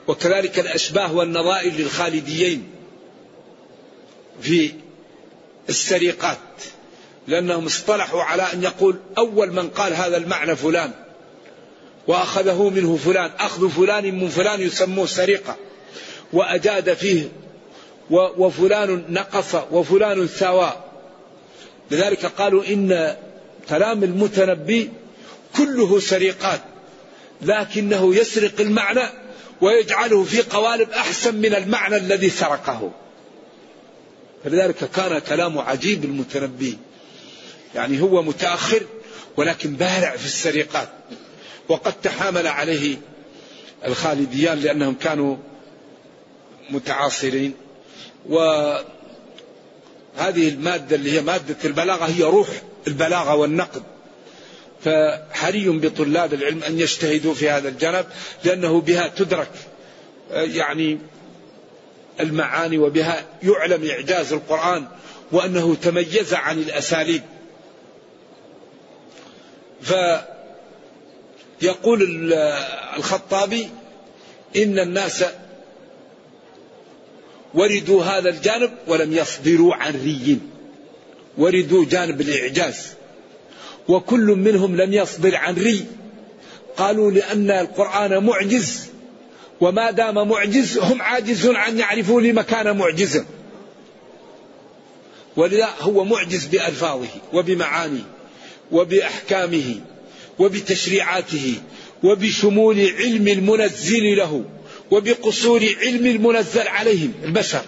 وكذلك 0.06 0.58
الأشباه 0.58 1.14
والنظائر 1.14 1.72
للخالديين 1.72 2.70
في 4.40 4.72
السرقات 5.68 6.38
لأنهم 7.26 7.66
اصطلحوا 7.66 8.22
على 8.22 8.42
أن 8.42 8.62
يقول 8.62 8.96
أول 9.18 9.52
من 9.52 9.68
قال 9.68 9.94
هذا 9.94 10.16
المعنى 10.16 10.56
فلان 10.56 10.92
وأخذه 12.06 12.68
منه 12.68 12.96
فلان 12.96 13.30
أخذ 13.38 13.70
فلان 13.70 14.20
من 14.20 14.28
فلان 14.28 14.60
يسموه 14.60 15.06
سرقة 15.06 15.56
وأجاد 16.32 16.94
فيه 16.94 17.28
وفلان 18.10 19.04
نقص 19.08 19.54
وفلان 19.70 20.28
سوى. 20.28 20.72
لذلك 21.90 22.26
قالوا 22.26 22.64
إن 22.64 23.16
كلام 23.68 24.04
المتنبي 24.04 24.90
كله 25.56 26.00
سرقات. 26.00 26.60
لكنه 27.42 28.14
يسرق 28.14 28.60
المعنى 28.60 29.02
ويجعله 29.60 30.24
في 30.24 30.42
قوالب 30.42 30.90
أحسن 30.90 31.34
من 31.34 31.54
المعنى 31.54 31.96
الذي 31.96 32.30
سرقه. 32.30 32.92
فلذلك 34.44 34.90
كان 34.90 35.18
كلامه 35.18 35.62
عجيب 35.62 36.04
المتنبي. 36.04 36.78
يعني 37.74 38.00
هو 38.00 38.22
متأخر 38.22 38.82
ولكن 39.36 39.76
بارع 39.76 40.16
في 40.16 40.26
السرقات. 40.26 40.88
وقد 41.68 41.92
تحامل 41.92 42.46
عليه 42.46 42.96
الخالديان 43.86 44.58
لأنهم 44.58 44.94
كانوا 44.94 45.36
متعاصرين. 46.70 47.54
وهذه 48.28 48.88
المادة 50.18 50.96
اللي 50.96 51.12
هي 51.12 51.20
مادة 51.20 51.56
البلاغة 51.64 52.04
هي 52.04 52.22
روح 52.22 52.48
البلاغة 52.86 53.34
والنقد. 53.34 53.82
فحري 54.84 55.68
بطلاب 55.68 56.34
العلم 56.34 56.62
أن 56.62 56.80
يجتهدوا 56.80 57.34
في 57.34 57.50
هذا 57.50 57.68
الجانب 57.68 58.06
لأنه 58.44 58.80
بها 58.80 59.08
تدرك 59.08 59.50
يعني 60.30 60.98
المعاني 62.20 62.78
وبها 62.78 63.26
يعلم 63.42 63.90
إعجاز 63.90 64.32
القرآن 64.32 64.86
وأنه 65.32 65.74
تميز 65.74 66.34
عن 66.34 66.58
الأساليب. 66.58 67.22
فيقول 71.60 72.32
الخطابي 72.96 73.68
إن 74.56 74.78
الناس 74.78 75.24
وردوا 77.54 78.04
هذا 78.04 78.28
الجانب 78.28 78.70
ولم 78.86 79.12
يصدروا 79.12 79.74
عن 79.74 79.92
ري 79.92 80.38
وردوا 81.38 81.84
جانب 81.84 82.20
الإعجاز. 82.20 82.97
وكل 83.88 84.26
منهم 84.26 84.76
لم 84.76 84.92
يصدر 84.92 85.36
عن 85.36 85.54
ري. 85.54 85.84
قالوا 86.76 87.10
لأن 87.10 87.50
القرآن 87.50 88.24
معجز 88.24 88.88
وما 89.60 89.90
دام 89.90 90.28
معجز 90.28 90.78
هم 90.78 91.02
عاجزون 91.02 91.56
عن 91.56 91.78
يعرفوا 91.78 92.20
لما 92.20 92.42
كان 92.42 92.76
معجزا 92.76 93.26
ولذا 95.36 95.68
هو 95.80 96.04
معجز 96.04 96.46
بألفاظه 96.46 97.08
وبمعانيه 97.32 98.06
وبأحكامه 98.72 99.74
وبتشريعاته 100.38 101.54
وبشمول 102.02 102.80
علم 102.80 103.28
المنزل 103.28 104.16
له 104.16 104.44
وبقصور 104.90 105.60
علم 105.82 106.06
المنزل 106.06 106.68
عليهم 106.68 107.12
البشر. 107.24 107.62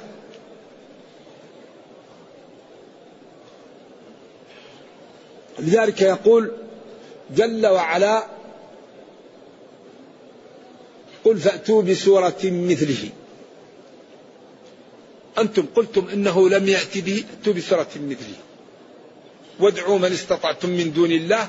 لذلك 5.61 6.03
يقول 6.03 6.51
جل 7.37 7.67
وعلا 7.67 8.27
قل 11.25 11.37
فأتوا 11.37 11.83
بسورة 11.83 12.41
مثله. 12.45 13.09
أنتم 15.39 15.67
قلتم 15.77 16.09
إنه 16.13 16.49
لم 16.49 16.69
يأتي 16.69 17.01
به 17.01 17.25
ائتوا 17.31 17.53
بسورة 17.53 17.89
مثله. 17.97 18.39
وادعوا 19.61 19.99
من 19.99 20.13
استطعتم 20.13 20.71
من 20.71 20.93
دون 20.93 21.11
الله 21.11 21.49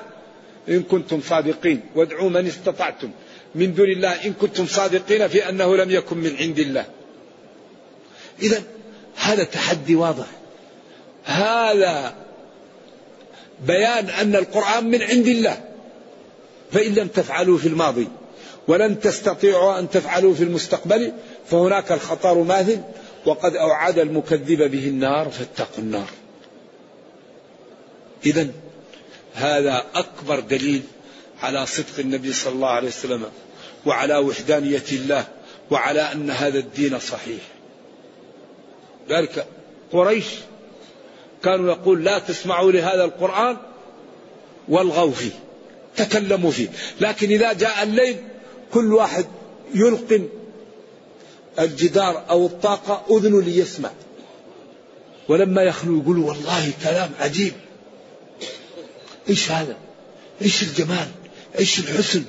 إن 0.70 0.84
كنتم 0.84 1.22
صادقين. 1.22 1.82
وادعوا 1.96 2.30
من 2.30 2.48
استطعتم 2.48 3.12
من 3.56 3.74
دون 3.74 3.90
الله 3.90 4.26
إن 4.26 4.34
كنتم 4.34 4.66
صادقين 4.66 5.28
في 5.28 5.50
أنه 5.50 5.76
لم 5.76 5.92
يكن 5.92 6.18
من 6.18 6.36
عند 6.36 6.60
الله. 6.60 6.86
إذا 8.42 8.64
هذا 9.16 9.44
تحدي 9.44 9.96
واضح. 9.96 10.28
هذا 11.24 12.21
بيان 13.68 14.10
أن 14.10 14.36
القرآن 14.36 14.90
من 14.90 15.02
عند 15.02 15.28
الله. 15.28 15.62
فإن 16.72 16.94
لم 16.94 17.08
تفعلوا 17.08 17.58
في 17.58 17.68
الماضي 17.68 18.08
ولن 18.68 19.00
تستطيعوا 19.00 19.80
أن 19.80 19.90
تفعلوا 19.90 20.34
في 20.34 20.44
المستقبل 20.44 21.14
فهناك 21.50 21.92
الخطر 21.92 22.38
ماثل 22.38 22.82
وقد 23.26 23.56
أوعد 23.56 24.00
المكذب 24.00 24.72
به 24.72 24.88
النار 24.88 25.30
فاتقوا 25.30 25.84
النار. 25.84 26.08
إذا 28.26 28.48
هذا 29.34 29.84
أكبر 29.96 30.40
دليل 30.40 30.82
على 31.42 31.66
صدق 31.66 32.00
النبي 32.00 32.34
صلى 32.34 32.54
الله 32.54 32.70
عليه 32.70 32.88
وسلم 32.88 33.26
وعلى 33.86 34.18
وحدانية 34.18 34.84
الله 34.92 35.28
وعلى 35.72 36.02
أن 36.02 36.32
هذا 36.32 36.60
الدين 36.60 37.00
صحيح. 37.00 37.42
ذلك 39.10 39.46
قريش 39.92 40.26
كانوا 41.44 41.72
يقول 41.72 42.04
لا 42.04 42.20
تسمعوا 42.20 42.72
لهذا 42.72 43.04
القرآن 43.04 43.58
والغوا 44.68 45.12
فيه 45.12 45.32
تكلموا 45.96 46.52
فيه. 46.52 46.70
لكن 47.02 47.30
إذا 47.30 47.54
جاء 47.54 47.84
الليل 47.84 48.18
كل 48.74 48.94
واحد 48.94 49.26
يلقن 49.74 50.30
الجدار 51.60 52.30
أو 52.30 52.46
الطاقة 52.46 53.18
أذن 53.18 53.40
ليسمع. 53.40 53.92
ولما 55.30 55.62
يخلو 55.62 56.02
يقولوا 56.02 56.30
والله 56.30 56.72
كلام 56.84 57.12
عجيب. 57.20 57.54
إيش 59.30 59.52
هذا؟ 59.52 59.78
إيش 60.42 60.64
الجمال؟ 60.64 61.08
إيش 61.60 61.80
الحسن؟ 61.80 62.24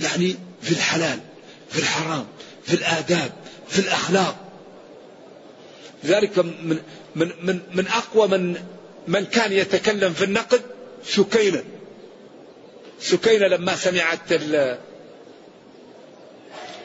يعني 0.00 0.36
في 0.62 0.70
الحلال. 0.70 1.27
في 1.70 1.78
الحرام 1.78 2.26
في 2.64 2.74
الآداب 2.74 3.32
في 3.68 3.78
الأخلاق. 3.78 4.36
لذلك 6.04 6.38
من 6.38 6.78
من 7.16 7.30
من 7.42 7.60
من 7.74 7.86
أقوى 7.86 8.28
من 8.28 8.62
من 9.08 9.24
كان 9.24 9.52
يتكلم 9.52 10.12
في 10.12 10.24
النقد 10.24 10.62
سكينة 11.04 11.64
سكينة 13.00 13.46
لما 13.46 13.76
سمعت 13.76 14.32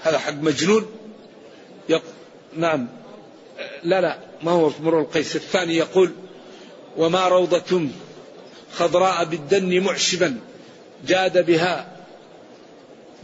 هذا 0.01 0.17
حق 0.19 0.33
مجنون. 0.33 0.85
يق... 1.89 2.03
نعم. 2.57 2.87
لا 3.83 4.01
لا 4.01 4.17
ما 4.43 4.51
هو 4.51 4.71
مر 4.79 4.99
القيس. 5.01 5.35
الثاني 5.35 5.75
يقول 5.75 6.11
وما 6.97 7.27
روضة 7.27 7.87
خضراء 8.73 9.25
بالدن 9.25 9.79
معشبا 9.79 10.39
جاد 11.07 11.45
بها 11.45 11.92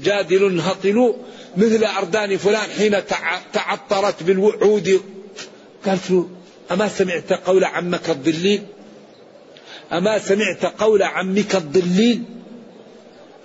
جادل 0.03 0.59
هطل 0.59 1.13
مثل 1.57 1.83
أردان 1.83 2.37
فلان 2.37 2.69
حين 2.77 2.95
تعطرت 3.53 4.23
بالوعود. 4.23 5.01
قالت 5.85 6.11
له 6.11 6.29
أما 6.71 6.87
سمعت 6.87 7.33
قول 7.33 7.63
عمك 7.63 8.09
الضليل؟ 8.09 8.61
أما 9.93 10.19
سمعت 10.19 10.65
قول 10.65 11.03
عمك 11.03 11.55
الضليل؟ 11.55 12.23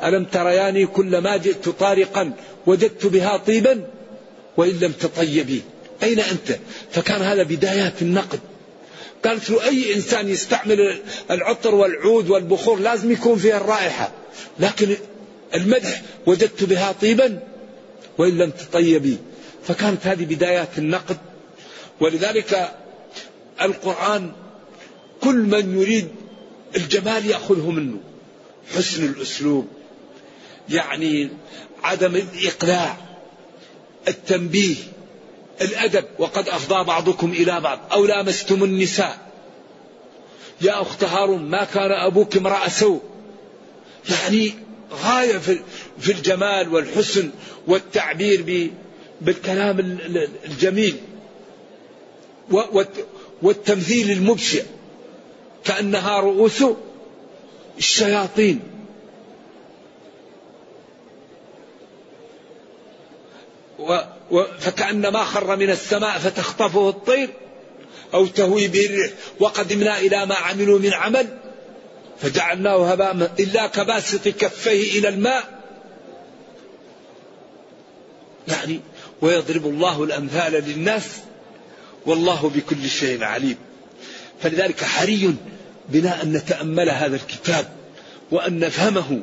ألم 0.03 0.25
ترياني 0.25 0.87
كلما 0.87 1.37
جئت 1.37 1.69
طارقا 1.69 2.33
وجدت 2.67 3.07
بها 3.07 3.37
طيبا 3.37 3.87
وإن 4.57 4.79
لم 4.81 4.93
تطيبي؟ 4.93 5.63
أين 6.03 6.21
أنت؟ 6.21 6.59
فكان 6.91 7.23
هذا 7.23 7.43
بدايات 7.43 8.03
النقد. 8.03 8.41
قالت 9.25 9.51
له 9.51 9.65
أي 9.65 9.95
إنسان 9.95 10.29
يستعمل 10.29 11.01
العطر 11.31 11.75
والعود 11.75 12.31
والبخور 12.31 12.79
لازم 12.79 13.13
يكون 13.13 13.39
فيها 13.39 13.57
الرائحة. 13.57 14.13
لكن 14.61 14.97
المدح 15.55 16.03
وجدت 16.27 16.65
بها 16.65 16.93
طيبا 16.93 17.43
وإن 18.19 18.39
لم 18.39 18.51
تطيبي. 18.51 19.19
فكانت 19.69 20.07
هذه 20.07 20.25
بدايات 20.25 20.79
النقد. 20.79 21.17
ولذلك 22.01 22.75
القرآن 23.63 24.33
كل 25.21 25.35
من 25.35 25.81
يريد 25.81 26.09
الجمال 26.77 27.27
يأخذه 27.27 27.71
منه. 27.71 28.01
حسن 28.77 29.05
الأسلوب 29.05 29.69
يعني 30.69 31.31
عدم 31.83 32.17
الإقلاع 32.17 32.97
التنبيه 34.09 34.77
الأدب. 35.61 36.05
وقد 36.19 36.49
أفضى 36.49 36.85
بعضكم 36.85 37.33
إلى 37.33 37.61
بعض. 37.61 37.81
أو 37.93 38.07
لامستم 38.07 38.65
النساء. 38.65 39.19
يا 40.61 40.83
أخت 40.83 41.05
هارون 41.05 41.51
ما 41.51 41.65
كان 41.65 41.93
أبوك 41.93 42.37
امرأ 42.37 42.69
سوء. 42.69 43.03
يعني 44.11 44.55
غاية 44.93 45.39
في 45.99 46.13
الجمال 46.13 46.75
والحسن 46.75 47.31
والتعبير 47.67 48.71
بالكلام 49.21 49.81
الجميل 50.45 50.97
والتمثيل 53.43 54.11
المبشع. 54.11 54.63
كأنها 55.65 56.21
رؤوس 56.21 56.65
الشياطين. 57.79 58.61
فكأنما 64.61 65.25
خر 65.25 65.57
من 65.57 65.71
السماء 65.71 66.19
فتخطفه 66.19 66.89
الطير 66.89 67.29
أو 68.15 68.27
تهوي 68.27 68.69
به 68.69 68.87
الريح. 68.87 69.13
وقدمنا 69.41 69.99
إلى 69.99 70.27
ما 70.27 70.35
عملوا 70.35 70.79
من 70.79 70.93
عمل. 70.93 71.44
فجعلناه 72.21 72.93
هباء 72.93 73.33
إلا 73.39 73.67
كباسط 73.67 74.29
كفيه 74.29 74.99
إلى 74.99 75.09
الماء. 75.09 75.63
يعني 78.49 78.81
ويضرب 79.21 79.67
الله 79.67 80.05
الأمثال 80.05 80.53
للناس 80.53 81.21
والله 82.07 82.51
بكل 82.55 82.89
شيء 82.89 83.25
عليم. 83.25 83.57
فلذلك 84.43 84.85
حري 84.85 85.35
بنا 85.89 86.23
أن 86.23 86.33
نتأمل 86.33 86.91
هذا 86.91 87.17
الكتاب 87.17 87.69
وأن 88.31 88.59
نفهمه 88.59 89.23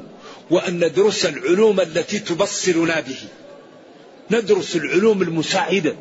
وأن 0.49 0.85
ندرس 0.85 1.25
العلوم 1.25 1.79
التي 1.79 2.19
تبصرنا 2.19 2.99
به. 2.99 3.19
ندرس 4.31 4.75
العلوم 4.75 5.21
المساعدة. 5.21 5.95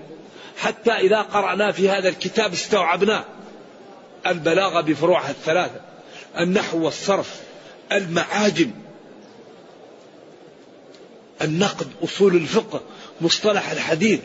حتى 0.59 0.92
إذا 0.92 1.20
قرأنا 1.22 1.72
في 1.72 1.90
هذا 1.90 2.09
الكتاب 2.09 2.53
استوعبنا. 2.53 3.24
البلاغة 4.26 4.81
بفروعها 4.81 5.31
الثلاثة. 5.31 5.89
النحو 6.38 6.85
والصرف 6.85 7.40
المعاجم 7.93 8.71
النقد 11.43 11.87
أصول 12.05 12.37
الفقه 12.37 12.81
مصطلح 13.21 13.71
الحديث 13.71 14.21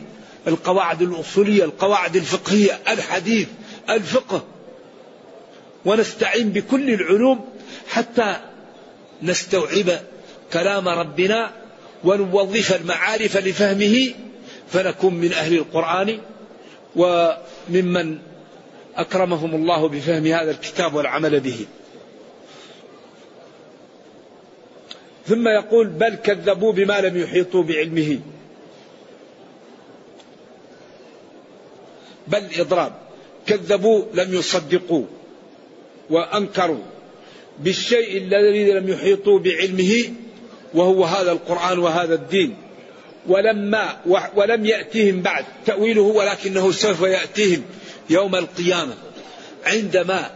القواعد 0.48 1.02
الأصولية 1.02 1.64
القواعد 1.64 2.16
الفقهية 2.16 2.80
الحديث 2.88 3.48
الفقه. 3.90 4.44
ونستعين 5.84 6.50
بكل 6.50 6.90
العلوم 6.90 7.48
حتى 7.88 8.36
نستوعب 9.22 10.00
كلام 10.52 10.88
ربنا 10.88 11.52
ونوظف 12.04 12.76
المعارف 12.80 13.36
لفهمه 13.36 14.14
فنكون 14.68 15.14
من 15.14 15.32
أهل 15.32 15.54
القرآن 15.54 16.20
وممن 16.96 18.18
أكرمهم 18.96 19.54
الله 19.54 19.88
بفهم 19.88 20.26
هذا 20.26 20.50
الكتاب 20.50 20.94
والعمل 20.94 21.40
به. 21.40 21.66
ثم 25.28 25.48
يقول 25.48 25.86
بل 25.86 26.14
كذبوا 26.14 26.72
بما 26.72 27.00
لم 27.00 27.16
يحيطوا 27.16 27.62
بعلمه. 27.62 28.18
بل 32.28 32.44
إضراب. 32.58 32.92
كذبوا 33.46 34.04
لم 34.14 34.34
يصدقوا 34.34 35.04
وأنكروا 36.10 36.82
بالشيء 37.58 38.16
الذي 38.16 38.72
لم 38.72 38.88
يحيطوا 38.88 39.38
بعلمه 39.38 40.12
وهو 40.74 41.04
هذا 41.04 41.32
القرآن 41.32 41.78
وهذا 41.78 42.14
الدين. 42.14 42.56
ولما 43.26 43.96
ولم 44.36 44.66
يأتيهم 44.66 45.22
بعد. 45.22 45.44
تأويله 45.66 46.02
ولكنه 46.02 46.72
سوف 46.72 47.02
يأتيهم 47.02 47.62
يوم 48.10 48.34
القيامة. 48.34 48.94
عندما 49.64 50.30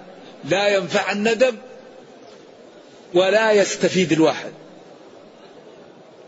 لا 0.45 0.69
ينفع 0.69 1.13
الندم 1.13 1.57
ولا 3.15 3.53
يستفيد 3.53 4.13
الواحد. 4.13 4.53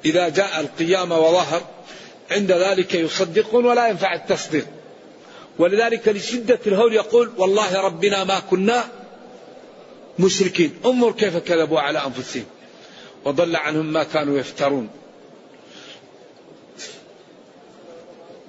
إذا 0.04 0.28
جاء 0.28 0.60
القيامة 0.60 1.18
وظهر 1.18 1.62
عند 2.30 2.52
ذلك 2.52 2.94
يصدقون 2.94 3.64
ولا 3.64 3.88
ينفع 3.88 4.14
التصديق. 4.14 4.66
ولذلك 5.58 6.08
لشدة 6.08 6.58
الهول 6.66 6.94
يقول 6.94 7.30
والله 7.38 7.80
ربنا 7.80 8.24
ما 8.24 8.40
كنا 8.40 8.84
مشركين. 10.18 10.72
انظر 10.86 11.12
كيف 11.12 11.36
كذبوا 11.36 11.80
على 11.80 12.04
أنفسهم 12.06 12.44
وضل 13.24 13.56
عنهم 13.56 13.92
ما 13.92 14.02
كانوا 14.02 14.38
يفترون. 14.38 14.88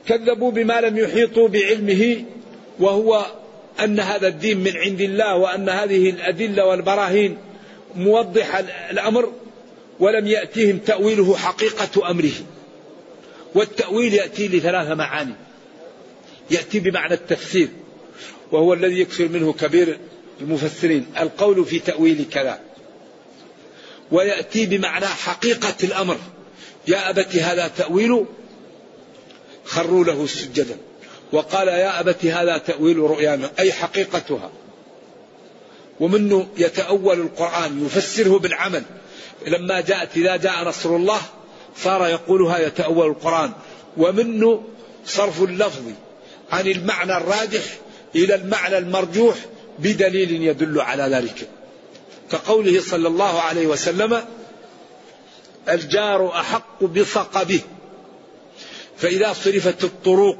كذبوا 0.07 0.51
بما 0.51 0.81
لم 0.81 0.97
يحيطوا 0.97 1.47
بعلمه 1.47 2.23
وهو 2.79 3.25
أن 3.79 3.99
هذا 3.99 4.27
الدين 4.27 4.57
من 4.57 4.77
عند 4.77 5.01
الله 5.01 5.35
وأن 5.35 5.69
هذه 5.69 6.09
الأدلة 6.09 6.65
والبراهين 6.65 7.37
موضحة 7.95 8.59
الأمر. 8.89 9.31
ولم 9.99 10.27
يأتيهم 10.27 10.77
تأويله 10.77 11.37
حقيقة 11.37 12.09
أمره. 12.11 12.31
والتأويل 13.55 14.13
يأتي 14.13 14.47
لثلاث 14.47 14.87
معاني. 14.87 15.35
يأتي 16.51 16.79
بمعنى 16.79 17.13
التفسير 17.13 17.69
وهو 18.51 18.73
الذي 18.73 18.99
يكثر 18.99 19.27
منه 19.27 19.53
كبير 19.53 19.99
المفسرين 20.41 21.05
القول 21.19 21.65
في 21.65 21.79
تأويل 21.79 22.25
كذا. 22.31 22.59
ويأتي 24.11 24.65
بمعنى 24.65 25.05
حقيقة 25.05 25.75
الأمر. 25.83 26.17
يا 26.87 27.09
أبت 27.09 27.35
هذا 27.35 27.67
تأويل 27.67 28.25
خروا 29.65 30.05
له 30.05 30.27
سجدا 30.27 30.77
وقال 31.31 31.67
يا 31.67 31.99
أبت 31.99 32.25
هذا 32.25 32.57
تأويل 32.57 32.97
رؤيانا 32.97 33.51
أي 33.59 33.73
حقيقتها. 33.73 34.51
ومنه 35.99 36.47
يتأول 36.57 37.19
القرآن 37.19 37.85
يفسره 37.85 38.39
بالعمل. 38.39 38.83
لما 39.47 39.81
جاءت 39.81 40.17
إذا 40.17 40.35
جاء 40.35 40.67
نصر 40.67 40.95
الله 40.95 41.21
صار 41.77 42.07
يقولها 42.07 42.57
يتأول 42.57 43.07
القرآن. 43.07 43.51
ومنه 43.97 44.63
صرف 45.05 45.43
اللفظ 45.43 45.83
عن 46.51 46.67
المعنى 46.67 47.17
الراجح 47.17 47.63
إلى 48.15 48.35
المعنى 48.35 48.77
المرجوح 48.77 49.35
بدليل 49.79 50.43
يدل 50.43 50.81
على 50.81 51.03
ذلك. 51.03 51.47
كقوله 52.31 52.81
صلى 52.81 53.07
الله 53.07 53.41
عليه 53.41 53.67
وسلم 53.67 54.21
الجار 55.69 56.39
أحق 56.39 56.83
بصقبه 56.83 57.61
فإذا 58.97 59.33
صرفت 59.33 59.83
الطرق 59.83 60.37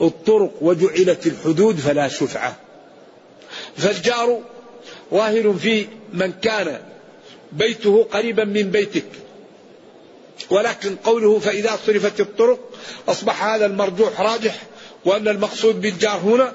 الطرق 0.00 0.52
وجعلت 0.60 1.26
الحدود 1.26 1.76
فلا 1.76 2.08
شفعة. 2.08 2.56
فالجار 3.76 4.40
ظاهر 5.10 5.52
في 5.52 5.86
من 6.12 6.32
كان 6.32 6.80
بيته 7.52 8.06
قريبا 8.12 8.44
من 8.44 8.70
بيتك. 8.70 9.04
ولكن 10.50 10.96
قوله 10.96 11.38
فإذا 11.38 11.78
صرفت 11.86 12.20
الطرق 12.20 12.70
أصبح 13.08 13.44
هذا 13.44 13.66
المرجوح 13.66 14.20
راجح 14.20 14.62
وأن 15.04 15.28
المقصود 15.28 15.80
بالجار 15.80 16.18
هنا 16.18 16.52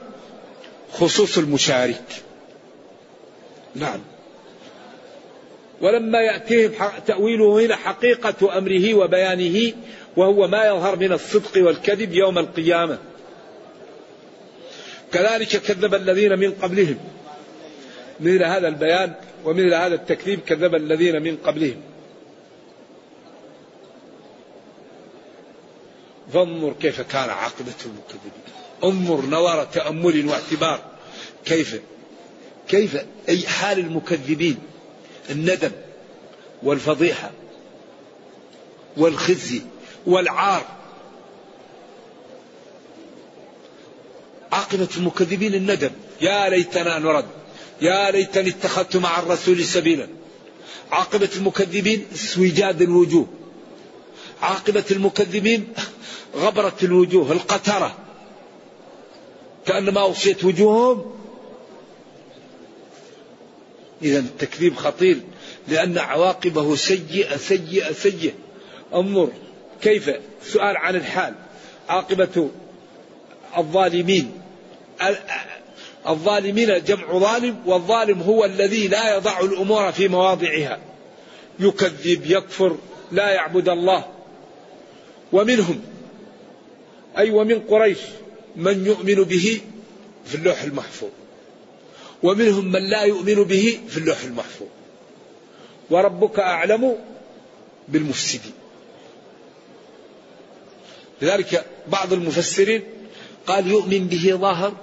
خصوص 0.93 1.37
المشارك. 1.37 2.03
نعم. 3.75 4.01
ولما 5.81 6.19
يأتيهم 6.19 6.71
تأويله 7.07 7.65
هنا 7.65 7.75
حقيقة 7.75 8.57
أمره 8.57 8.93
وبيانه 8.93 9.73
وهو 10.17 10.47
ما 10.47 10.65
يظهر 10.65 10.95
من 10.95 11.11
الصدق 11.11 11.65
والكذب 11.65 12.13
يوم 12.13 12.37
القيامة. 12.37 12.97
كذلك 15.13 15.47
كذب 15.47 15.95
الذين 15.95 16.39
من 16.39 16.51
قبلهم. 16.51 16.97
مثل 18.21 18.43
هذا 18.43 18.67
البيان 18.67 19.13
ومثل 19.45 19.73
هذا 19.73 19.95
التكذيب 19.95 20.39
كذب 20.39 20.75
الذين 20.75 21.21
من 21.21 21.37
قبلهم. 21.37 21.81
فانظر 26.33 26.73
كيف 26.73 27.01
كان 27.01 27.29
عاقبة 27.29 27.73
المكذبين. 27.85 28.41
انظر 28.83 29.25
نظر 29.25 29.63
تأمل 29.63 30.27
واعتبار. 30.27 30.79
كيف؟ 31.45 31.81
كيف؟ 32.67 33.05
أي 33.29 33.47
حال 33.47 33.79
المكذبين. 33.79 34.57
الندم 35.29 35.71
والفضيحة 36.63 37.31
والخزي 38.97 39.61
والعار. 40.05 40.65
عاقبة 44.51 44.89
المكذبين 44.97 45.53
الندم. 45.53 45.91
يا 46.21 46.49
ليتنا 46.49 46.99
نرد. 46.99 47.40
يا 47.81 48.11
ليتني 48.11 48.49
اتخذت 48.49 48.97
مع 48.97 49.19
الرسول 49.19 49.63
سبيلا. 49.63 50.07
عاقبة 50.91 51.29
المكذبين 51.35 52.05
اسوجاد 52.13 52.81
الوجوه. 52.81 53.27
عاقبة 54.41 54.83
المكذبين 54.91 55.67
غبرة 56.35 56.77
الوجوه 56.83 57.31
القترة. 57.31 57.97
كأنما 59.65 60.01
أغشيت 60.01 60.43
وجوههم. 60.43 61.15
إذا 64.01 64.19
التكذيب 64.19 64.75
خطير 64.75 65.19
لأن 65.67 65.97
عواقبه 65.97 66.75
سيئة 66.75 67.37
سيئة 67.37 67.91
سيئة. 67.93 68.33
انظر 68.93 69.29
كيف 69.81 70.11
سؤال 70.43 70.77
عن 70.77 70.95
الحال. 70.95 71.33
عاقبة 71.89 72.49
الظالمين. 73.57 74.31
الظالمين 76.07 76.83
جمع 76.83 77.17
ظالم 77.17 77.57
والظالم 77.65 78.21
هو 78.21 78.45
الذي 78.45 78.87
لا 78.87 79.15
يضع 79.15 79.39
الأمور 79.39 79.91
في 79.91 80.07
مواضعها. 80.07 80.79
يكذب 81.59 82.25
يكفر 82.25 82.77
لا 83.11 83.29
يعبد 83.29 83.69
الله. 83.69 84.05
ومنهم 85.31 85.81
أي 87.17 87.31
ومن 87.31 87.59
قريش 87.59 87.97
من 88.55 88.85
يؤمن 88.85 89.23
به 89.23 89.61
في 90.25 90.35
اللوح 90.35 90.61
المحفوظ. 90.61 91.09
ومنهم 92.23 92.71
من 92.71 92.89
لا 92.89 93.01
يؤمن 93.01 93.43
به 93.43 93.79
في 93.89 93.97
اللوح 93.97 94.23
المحفوظ. 94.23 94.67
وربك 95.89 96.39
أعلم 96.39 96.95
بالمفسدين. 97.87 98.53
لذلك 101.21 101.65
بعض 101.87 102.13
المفسرين 102.13 102.83
قال 103.47 103.67
يؤمن 103.67 104.07
به 104.07 104.37
ظاهر 104.37 104.73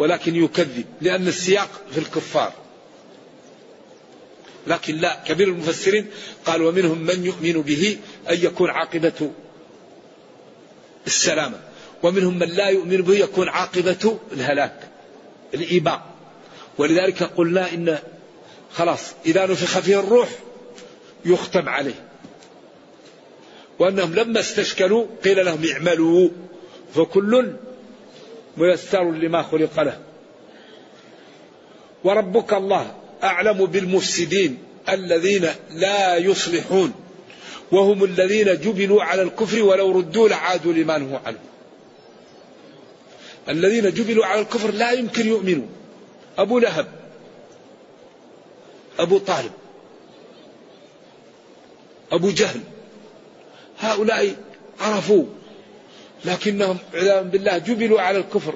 ولكن 0.00 0.36
يكذب 0.44 0.84
لأن 1.00 1.28
السياق 1.28 1.68
في 1.92 1.98
الكفار. 1.98 2.52
لكن 4.66 4.96
لا 4.96 5.22
كبير 5.26 5.48
المفسرين 5.48 6.06
قال 6.44 6.62
ومنهم 6.62 6.98
من 6.98 7.24
يؤمن 7.24 7.62
به 7.62 7.98
أن 8.30 8.38
يكون 8.42 8.70
عاقبة 8.70 9.30
السلامة 11.06 11.60
ومنهم 12.02 12.38
من 12.38 12.48
لا 12.48 12.68
يؤمن 12.68 13.02
به 13.02 13.14
يكون 13.14 13.48
عاقبة 13.48 14.18
الهلاك 14.32 14.88
الإيباء. 15.54 16.06
ولذلك 16.78 17.22
قلنا 17.22 17.72
إن 17.74 17.98
خلاص 18.72 19.00
إذا 19.26 19.46
نفخ 19.46 19.78
فيه 19.78 20.00
الروح 20.00 20.28
يختم 21.24 21.68
عليه. 21.68 22.06
وأنهم 23.78 24.14
لما 24.14 24.40
استشكلوا 24.40 25.06
قيل 25.24 25.44
لهم 25.46 25.64
اعملوا 25.72 26.28
فكل 26.94 27.52
ميسر 28.56 29.10
لما 29.10 29.42
خلق 29.42 29.80
له. 29.80 30.00
وربك 32.04 32.54
الله 32.54 32.94
أعلم 33.22 33.66
بالمفسدين 33.66 34.58
الذين 34.88 35.48
لا 35.70 36.16
يصلحون 36.16 36.92
وهم 37.72 38.04
الذين 38.04 38.60
جبلوا 38.60 39.02
على 39.02 39.22
الكفر 39.22 39.62
ولو 39.62 39.98
ردوا 39.98 40.28
لعادوا 40.28 40.72
لما 40.72 40.98
نهوا 40.98 41.18
عنه. 41.26 41.38
الذين 43.48 43.90
جبلوا 43.90 44.26
على 44.26 44.40
الكفر 44.40 44.70
لا 44.70 44.90
يمكن 44.90 45.28
يؤمنوا. 45.28 45.66
أبو 46.38 46.58
لهب 46.58 46.86
أبو 48.98 49.18
طالب 49.18 49.52
أبو 52.12 52.30
جهل 52.30 52.60
هؤلاء 53.78 54.36
عرفوا 54.80 55.24
لكنهم 56.24 56.78
عياذا 56.94 57.22
بالله 57.22 57.58
جبلوا 57.58 58.00
على 58.00 58.18
الكفر. 58.18 58.54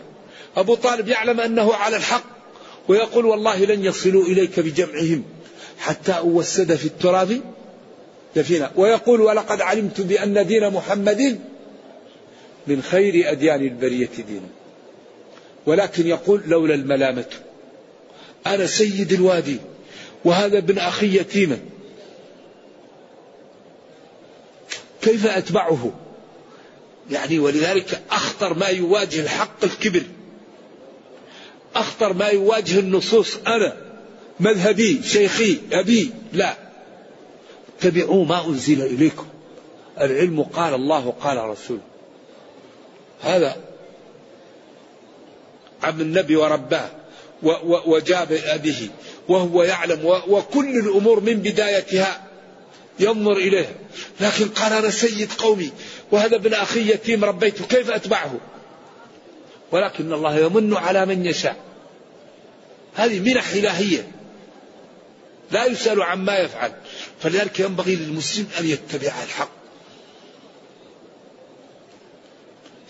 أبو 0.56 0.74
طالب 0.74 1.08
يعلم 1.08 1.40
أنه 1.40 1.74
على 1.74 1.96
الحق 1.96 2.24
ويقول 2.88 3.26
والله 3.26 3.64
لن 3.64 3.84
يصلوا 3.84 4.24
إليك 4.24 4.60
بجمعهم 4.60 5.24
حتى 5.78 6.12
أوسد 6.12 6.74
في 6.74 6.84
التراب 6.84 7.40
دفينا 8.36 8.70
ويقول 8.76 9.20
ولقد 9.20 9.60
علمت 9.60 10.00
بأن 10.00 10.46
دين 10.46 10.70
محمد 10.70 11.40
من 12.66 12.82
خير 12.82 13.32
أديان 13.32 13.60
البرية 13.60 14.10
دينا. 14.28 14.48
ولكن 15.66 16.06
يقول 16.06 16.42
لولا 16.46 16.74
الملامة. 16.74 17.26
أنا 18.46 18.66
سيد 18.66 19.12
الوادي 19.12 19.56
وهذا 20.24 20.58
ابن 20.58 20.78
أخي 20.78 21.16
يتيما. 21.18 21.58
كيف 25.02 25.26
أتبعه؟ 25.26 25.92
يعني 27.10 27.38
ولذلك 27.38 28.02
أخطر 28.10 28.54
ما 28.54 28.66
يواجه 28.66 29.20
الحق 29.20 29.64
الكبر. 29.64 30.02
أخطر 31.74 32.12
ما 32.12 32.26
يواجه 32.28 32.78
النصوص. 32.78 33.36
أنا 33.46 33.76
مذهبي 34.40 35.02
شيخي 35.02 35.58
أبي 35.72 36.10
لا. 36.32 36.56
اتبعوا 37.78 38.24
ما 38.24 38.46
أنزل 38.46 38.82
إليكم. 38.82 39.26
العلم 40.00 40.42
قال 40.42 40.74
الله 40.74 41.14
قال 41.20 41.36
رسوله 41.36 41.80
هذا 43.20 43.56
عم 45.82 46.00
النبي 46.00 46.36
ورباه 46.36 46.90
وجاب 47.86 48.32
أبيه 48.32 48.88
وهو 49.28 49.62
يعلم 49.62 50.20
وكل 50.28 50.78
الأمور 50.78 51.20
من 51.20 51.34
بدايتها 51.34 52.24
ينظر 53.00 53.36
إليه. 53.36 53.76
لكن 54.20 54.48
قال 54.48 54.72
أنا 54.72 54.90
سيد 54.90 55.32
قومي 55.32 55.72
وهذا 56.14 56.36
ابن 56.36 56.54
أخي 56.54 56.90
يتيم 56.90 57.24
ربيته 57.24 57.64
كيف 57.66 57.90
أتبعه؟ 57.90 58.34
ولكن 59.72 60.12
الله 60.12 60.38
يمن 60.38 60.76
على 60.76 61.06
من 61.06 61.26
يشاء. 61.26 61.56
هذه 62.94 63.20
منح 63.20 63.48
إلهية. 63.48 64.10
لا 65.50 65.64
يسأل 65.64 66.02
عما 66.02 66.38
يفعل. 66.38 66.72
فلذلك 67.20 67.60
ينبغي 67.60 67.96
للمسلم 67.96 68.46
أن 68.60 68.66
يتبع 68.66 69.12
الحق. 69.22 69.50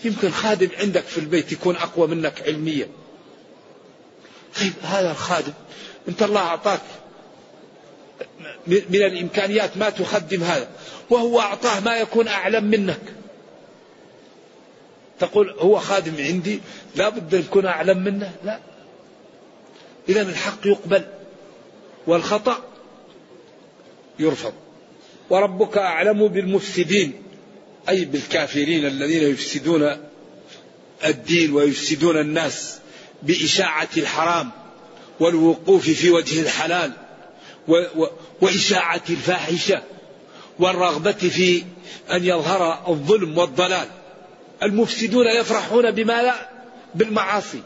يمكن 0.03 0.31
خادم 0.31 0.69
عندك 0.79 1.03
في 1.03 1.17
البيت 1.17 1.51
يكون 1.51 1.75
أقوى 1.75 2.07
منك 2.07 2.41
علميا. 2.47 2.87
طيب 4.59 4.73
هذا 4.81 5.11
الخادم 5.11 5.53
أنت 6.07 6.23
الله 6.23 6.41
أعطاك 6.41 6.81
من 8.67 9.01
الإمكانيات 9.05 9.77
ما 9.77 9.89
تخدم 9.89 10.43
هذا. 10.43 10.67
وهو 11.09 11.39
أعطاه 11.39 11.79
ما 11.79 11.97
يكون 11.97 12.27
أعلم 12.27 12.63
منك. 12.63 13.01
تقول 15.19 15.49
هو 15.49 15.79
خادم 15.79 16.23
عندي 16.23 16.59
لا 16.95 17.09
بد 17.09 17.33
يكون 17.33 17.65
أعلم 17.65 18.03
منه؟ 18.03 18.31
لا. 18.43 18.59
إذا 20.09 20.21
الحق 20.21 20.67
يقبل 20.67 21.03
والخطأ 22.07 22.63
يرفض. 24.19 24.53
وربك 25.29 25.77
أعلم 25.77 26.27
بالمفسدين 26.27 27.13
أي 27.89 28.05
بالكافرين 28.05 28.85
الذين 28.85 29.23
يفسدون 29.23 29.97
الدين 31.05 31.53
ويفسدون 31.53 32.17
الناس 32.17 32.79
بإشاعة 33.23 33.89
الحرام 33.97 34.51
والوقوف 35.19 35.89
في 35.89 36.09
وجه 36.09 36.41
الحلال 36.41 36.91
وإشاعة 38.41 39.01
الفاحشة. 39.09 39.83
والرغبة 40.59 41.11
في 41.11 41.63
أن 42.11 42.25
يظهر 42.25 42.83
الظلم 42.87 43.37
والضلال. 43.37 43.87
المفسدون 44.63 45.27
يفرحون 45.27 45.91
بما 45.91 46.23
لا 46.23 46.49
بالمعاصي. 46.95 47.61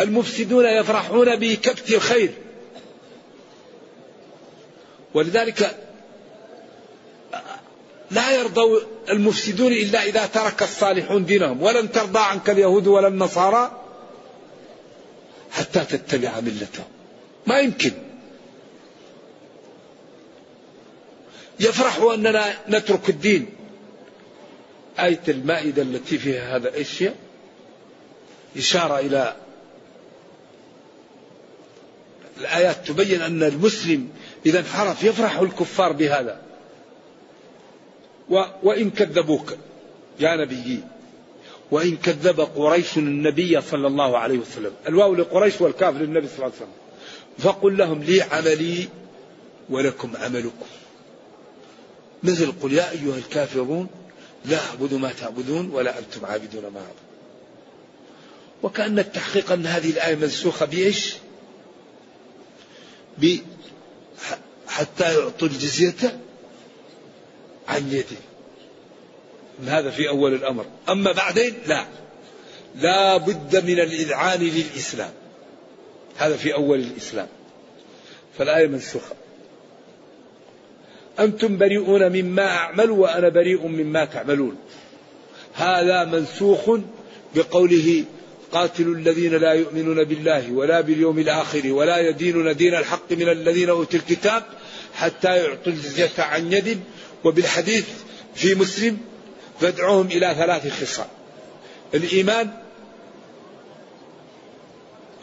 المفسدون 0.00 0.64
يفرحون 0.64 1.36
بكبت 1.36 1.90
الخير. 1.90 2.30
ولذلك 5.14 5.76
لا 8.10 8.30
يرضى 8.30 8.82
المفسدون 9.10 9.72
إلا 9.72 10.02
إذا 10.02 10.26
ترك 10.26 10.62
الصالحون 10.62 11.24
دينهم. 11.24 11.62
ولن 11.62 11.92
ترضى 11.92 12.18
عنك 12.18 12.50
اليهود 12.50 12.86
ولا 12.86 13.08
النصارى 13.08 13.82
حتى 15.50 15.84
تتبع 15.84 16.40
ملتهم. 16.40 16.86
ما 17.46 17.58
يمكن. 17.58 18.07
يفرح 21.60 21.96
أننا 22.14 22.54
نترك 22.68 23.08
الدين. 23.08 23.46
آية 25.00 25.20
المائدة 25.28 25.82
التي 25.82 26.18
فيها 26.18 26.56
هذا 26.56 26.68
الأشياء 26.68 27.14
إشارة 28.56 28.98
إلى 28.98 29.36
الآيات 32.40 32.86
تبين 32.86 33.22
أن 33.22 33.42
المسلم 33.42 34.08
إذا 34.46 34.58
انحرف 34.58 35.04
يفرح 35.04 35.38
الكفار 35.38 35.92
بهذا. 35.92 36.40
وإن 38.62 38.90
كذبوك 38.90 39.56
يا 40.20 40.36
نبيي 40.36 40.80
وإن 41.70 41.96
كذب 41.96 42.40
قريش 42.40 42.98
النبي 42.98 43.60
صلى 43.60 43.86
الله 43.86 44.18
عليه 44.18 44.38
وسلم. 44.38 44.72
الواو 44.88 45.14
لقريش 45.14 45.60
والكاف 45.60 45.94
للنبي 45.94 46.26
صلى 46.26 46.36
الله 46.36 46.46
عليه 46.46 46.56
وسلم. 46.56 46.72
فقل 47.38 47.76
لهم 47.76 48.02
لي 48.02 48.22
عملي 48.22 48.88
ولكم 49.70 50.12
عملكم. 50.16 50.66
مثل 52.22 52.52
قل 52.62 52.72
يا 52.72 52.90
أيها 52.90 53.16
الكافرون 53.16 53.88
لا 54.44 54.58
أعبد 54.68 54.94
ما 54.94 55.12
تعبدون 55.12 55.70
ولا 55.70 55.98
أنتم 55.98 56.26
عابدون 56.26 56.62
ما 56.62 56.80
أعبد. 56.80 57.08
وكأن 58.62 58.98
التحقيق 58.98 59.52
أن 59.52 59.66
هذه 59.66 59.90
الآية 59.90 60.14
منسوخة 60.14 60.66
بإيش؟ 60.66 61.14
حتى 64.68 65.14
يعطوا 65.14 65.48
الجزية 65.48 66.20
عن 67.68 67.92
يده. 67.92 68.16
هذا 69.66 69.90
في 69.90 70.08
أول 70.08 70.34
الأمر. 70.34 70.66
أما 70.88 71.12
بعدين 71.12 71.54
لا. 71.66 71.86
لا 72.74 73.16
بد 73.16 73.64
من 73.64 73.80
الإذعان 73.80 74.40
للإسلام. 74.40 75.12
هذا 76.16 76.36
في 76.36 76.54
أول 76.54 76.78
الإسلام. 76.78 77.28
فالآية 78.38 78.66
منسوخة 78.66 79.14
أنتم 81.20 81.58
بريئون 81.58 82.12
مما 82.12 82.46
أعمل 82.46 82.90
وأنا 82.90 83.28
بريء 83.28 83.66
مما 83.66 84.04
تعملون. 84.04 84.56
هذا 85.54 86.04
منسوخ 86.04 86.78
بقوله 87.34 88.04
قاتلوا 88.52 88.94
الذين 88.94 89.34
لا 89.34 89.52
يؤمنون 89.52 90.04
بالله 90.04 90.52
ولا 90.52 90.80
باليوم 90.80 91.18
الآخر 91.18 91.72
ولا 91.72 91.98
يدينون 91.98 92.56
دين 92.56 92.74
الحق 92.74 93.12
من 93.12 93.28
الذين 93.28 93.68
أوتوا 93.68 93.98
الكتاب 93.98 94.42
حتى 94.94 95.36
يعطوا 95.36 95.72
الجزية 95.72 96.10
عن 96.18 96.52
يد. 96.52 96.80
وبالحديث 97.24 97.88
في 98.34 98.54
مسلم 98.54 98.98
فادعوهم 99.60 100.06
إلى 100.06 100.34
ثلاث 100.38 100.82
خصال. 100.82 101.06
الإيمان 101.94 102.50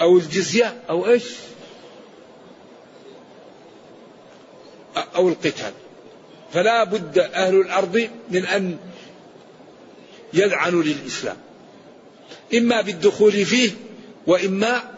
أو 0.02 0.18
الجزية 0.18 0.82
أو 0.90 1.08
إيش؟ 1.08 1.24
أو 5.16 5.30
القتال. 5.30 5.74
فلا 6.54 6.84
بد 6.84 7.18
أهل 7.18 7.56
الأرض 7.56 8.10
من 8.32 8.46
أن 8.46 8.78
يذعنوا 10.34 10.84
للإسلام. 10.84 11.38
إما 12.54 12.82
بالدخول 12.82 13.46
فيه 13.46 13.72
وإما 14.28 14.96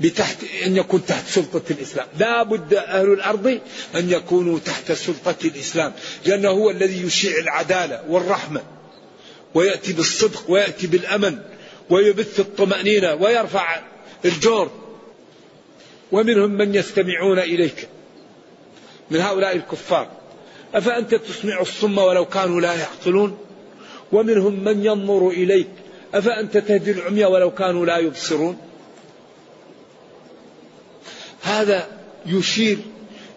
بتحت 0.00 0.36
أن 0.66 0.76
يكون 0.76 1.06
تحت 1.06 1.26
سلطة 1.26 1.62
الإسلام. 1.70 2.06
لا 2.18 2.42
بد 2.42 2.74
أهل 2.74 3.12
الأرض 3.12 3.60
أن 3.94 4.10
يكونوا 4.10 4.58
تحت 4.58 4.92
سلطة 4.92 5.36
الإسلام 5.44 5.92
لأنه 6.26 6.48
هو 6.48 6.70
الذي 6.70 7.06
يشيع 7.06 7.38
العدالة 7.38 8.04
والرحمة 8.08 8.62
ويأتي 9.54 9.92
بالصدق 9.92 10.50
ويأتي 10.50 10.86
بالأمن 10.86 11.38
ويبث 11.90 12.40
الطمأنينة 12.40 13.14
ويرفع 13.14 13.80
الجور 14.24 14.70
ومنهم 16.12 16.50
من 16.50 16.74
يستمعون 16.74 17.38
إليك. 17.38 17.88
من 19.10 19.20
هؤلاء 19.20 19.56
الكفار. 19.56 20.08
أفأنت 20.74 21.14
تسمع 21.14 21.60
الصم 21.60 21.98
ولو 21.98 22.24
كانوا 22.24 22.60
لا 22.60 22.74
يعقلون؟ 22.74 23.38
ومنهم 24.12 24.64
من 24.64 24.84
ينظر 24.84 25.28
إليك. 25.28 25.68
أفأنت 26.14 26.56
تهدي 26.58 26.90
العمي 26.90 27.24
ولو 27.24 27.50
كانوا 27.50 27.86
لا 27.86 27.98
يبصرون؟ 27.98 28.58
هذا 31.42 31.86
يشير 32.26 32.78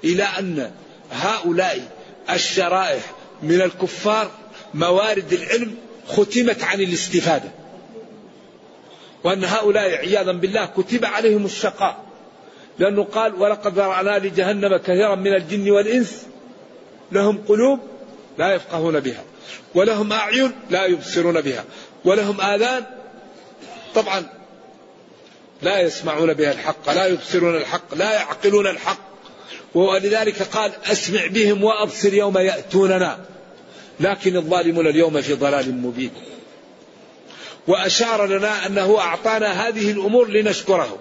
إلى 0.03 0.23
أن 0.23 0.71
هؤلاء 1.11 1.91
الشرائح 2.29 3.11
من 3.43 3.61
الكفار 3.61 4.31
موارد 4.73 5.33
العلم 5.33 5.75
ختمت 6.07 6.63
عن 6.63 6.81
الاستفادة. 6.81 7.51
وأن 9.23 9.43
هؤلاء 9.43 9.89
عياذا 9.89 10.31
بالله 10.31 10.65
كتب 10.65 11.05
عليهم 11.05 11.45
الشقاء. 11.45 12.02
لأنه 12.79 13.03
قال 13.03 13.35
ولقد 13.41 13.73
ذرعنا 13.73 14.19
لجهنم 14.19 14.77
كثيرا 14.77 15.15
من 15.15 15.33
الجن 15.33 15.71
والإنس. 15.71 16.25
لهم 17.11 17.43
قلوب 17.47 17.79
لا 18.37 18.55
يفقهون 18.55 18.99
بها. 18.99 19.23
ولهم 19.75 20.13
أعين 20.13 20.51
لا 20.69 20.85
يبصرون 20.85 21.41
بها. 21.41 21.63
ولهم 22.05 22.41
آذان 22.41 22.85
طبعا 23.95 24.25
لا 25.61 25.79
يسمعون 25.79 26.33
بها 26.33 26.51
الحق 26.51 26.89
لا 26.89 27.05
يبصرون 27.05 27.55
الحق 27.55 27.95
لا 27.95 28.13
يعقلون 28.13 28.67
الحق. 28.67 28.99
ولذلك 29.73 30.41
قال 30.41 30.71
أسمع 30.91 31.27
بهم 31.27 31.63
وأبصر 31.63 32.13
يوم 32.13 32.37
يأتوننا. 32.37 33.19
لكن 33.99 34.35
الظالمون 34.35 34.87
اليوم 34.87 35.21
في 35.21 35.33
ضلال 35.33 35.75
مبين. 35.81 36.11
وأشار 37.67 38.25
لنا 38.25 38.65
أنه 38.65 38.99
أعطانا 38.99 39.67
هذه 39.67 39.91
الأمور 39.91 40.27
لنشكره. 40.27 40.97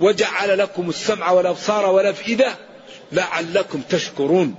وجعل 0.00 0.58
لكم 0.58 0.88
السمع 0.88 1.30
والأبصار 1.30 1.86
والأفئدة 1.86 2.54
لعلكم 3.12 3.80
تشكرون. 3.90 4.54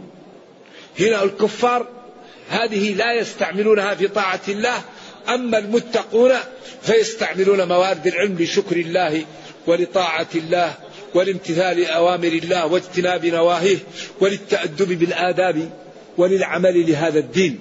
هنا 0.99 1.23
الكفار 1.23 1.87
هذه 2.49 2.93
لا 2.93 3.13
يستعملونها 3.13 3.95
في 3.95 4.07
طاعة 4.07 4.41
الله 4.47 4.81
أما 5.29 5.57
المتقون 5.57 6.31
فيستعملون 6.81 7.67
موارد 7.67 8.07
العلم 8.07 8.37
لشكر 8.39 8.75
الله 8.75 9.25
ولطاعة 9.67 10.27
الله 10.35 10.73
ولامتثال 11.13 11.85
أوامر 11.85 12.27
الله 12.27 12.65
واجتناب 12.65 13.25
نواهيه 13.25 13.77
وللتأدب 14.19 14.99
بالآداب 14.99 15.69
وللعمل 16.17 16.91
لهذا 16.91 17.19
الدين. 17.19 17.59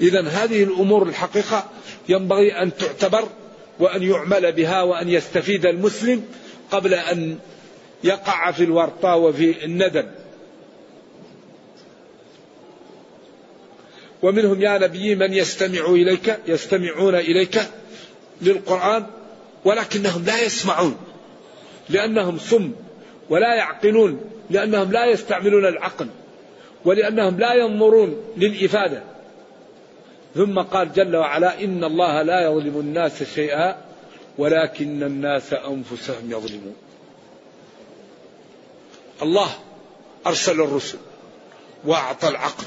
إذا 0.00 0.28
هذه 0.28 0.62
الأمور 0.62 1.08
الحقيقة 1.08 1.70
ينبغي 2.08 2.52
أن 2.62 2.76
تعتبر 2.76 3.28
وأن 3.78 4.02
يعمل 4.02 4.52
بها 4.52 4.82
وأن 4.82 5.08
يستفيد 5.08 5.66
المسلم 5.66 6.24
قبل 6.70 6.94
أن 6.94 7.38
يقع 8.04 8.50
في 8.50 8.64
الورطة 8.64 9.16
وفي 9.16 9.64
الندم. 9.64 10.06
ومنهم 14.22 14.62
يا 14.62 14.78
نبي 14.78 15.14
من 15.14 15.32
يستمع 15.32 15.86
إليك 15.86 16.38
يستمعون 16.46 17.14
إليك 17.14 17.60
للقرآن 18.42 19.06
ولكنهم 19.64 20.24
لا 20.24 20.42
يسمعون 20.42 20.96
لأنهم 21.88 22.38
صم 22.38 22.72
ولا 23.30 23.54
يعقلون 23.54 24.20
لأنهم 24.50 24.92
لا 24.92 25.06
يستعملون 25.06 25.66
العقل 25.66 26.08
ولأنهم 26.84 27.38
لا 27.38 27.54
ينظرون 27.54 28.16
للإفادة. 28.36 29.02
ثم 30.34 30.58
قال 30.58 30.92
جل 30.92 31.16
وعلا 31.16 31.64
إن 31.64 31.84
الله 31.84 32.22
لا 32.22 32.40
يظلم 32.40 32.80
الناس 32.80 33.22
شيئا 33.22 33.76
ولكن 34.38 35.02
الناس 35.02 35.52
أنفسهم 35.52 36.32
يظلمون. 36.32 36.76
الله 39.22 39.50
أرسل 40.26 40.60
الرسل 40.60 40.98
وأعطى 41.84 42.28
العقل. 42.28 42.64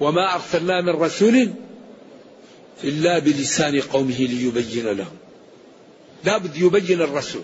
وما 0.00 0.34
أرسلنا 0.34 0.80
من 0.80 0.88
رسول 0.88 1.52
إلا 2.84 3.18
بلسان 3.18 3.80
قومه 3.80 4.18
ليبين 4.18 4.86
لهم. 4.86 5.16
لابد 6.24 6.56
يبين 6.56 7.02
الرسول. 7.02 7.42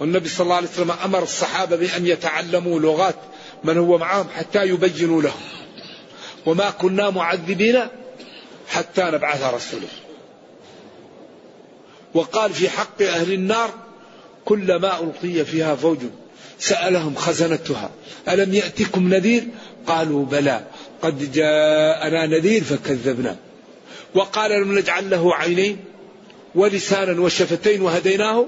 والنبي 0.00 0.28
صلى 0.28 0.44
الله 0.44 0.56
عليه 0.56 0.68
وسلم 0.68 0.90
أمر 0.90 1.22
الصحابة 1.22 1.76
بأن 1.76 2.06
يتعلموا 2.06 2.80
لغات 2.80 3.16
من 3.64 3.78
هو 3.78 3.98
معهم 3.98 4.28
حتى 4.28 4.64
يبينوا 4.64 5.22
لهم. 5.22 5.40
وما 6.46 6.70
كنا 6.70 7.10
معذبين 7.10 7.86
حتى 8.68 9.02
نبعث 9.02 9.54
رسولا. 9.54 9.86
وقال 12.14 12.52
في 12.52 12.68
حق 12.68 13.02
أهل 13.02 13.32
النار 13.32 13.70
كلما 14.44 15.00
ألقي 15.00 15.44
فيها 15.44 15.74
فوج 15.74 15.98
سألهم 16.58 17.14
خزنتها. 17.14 17.90
ألم 18.28 18.54
يأتكم 18.54 19.14
نذير؟ 19.14 19.44
قالوا 19.86 20.24
بلى. 20.24 20.64
قد 21.02 21.32
جاءنا 21.32 22.26
نذير 22.26 22.64
فكذبنا. 22.64 23.36
وقال 24.14 24.50
لم 24.50 24.78
نجعل 24.78 25.10
له 25.10 25.34
عينين 25.34 25.76
ولسانا 26.54 27.20
وشفتين 27.20 27.82
وهديناه 27.82 28.46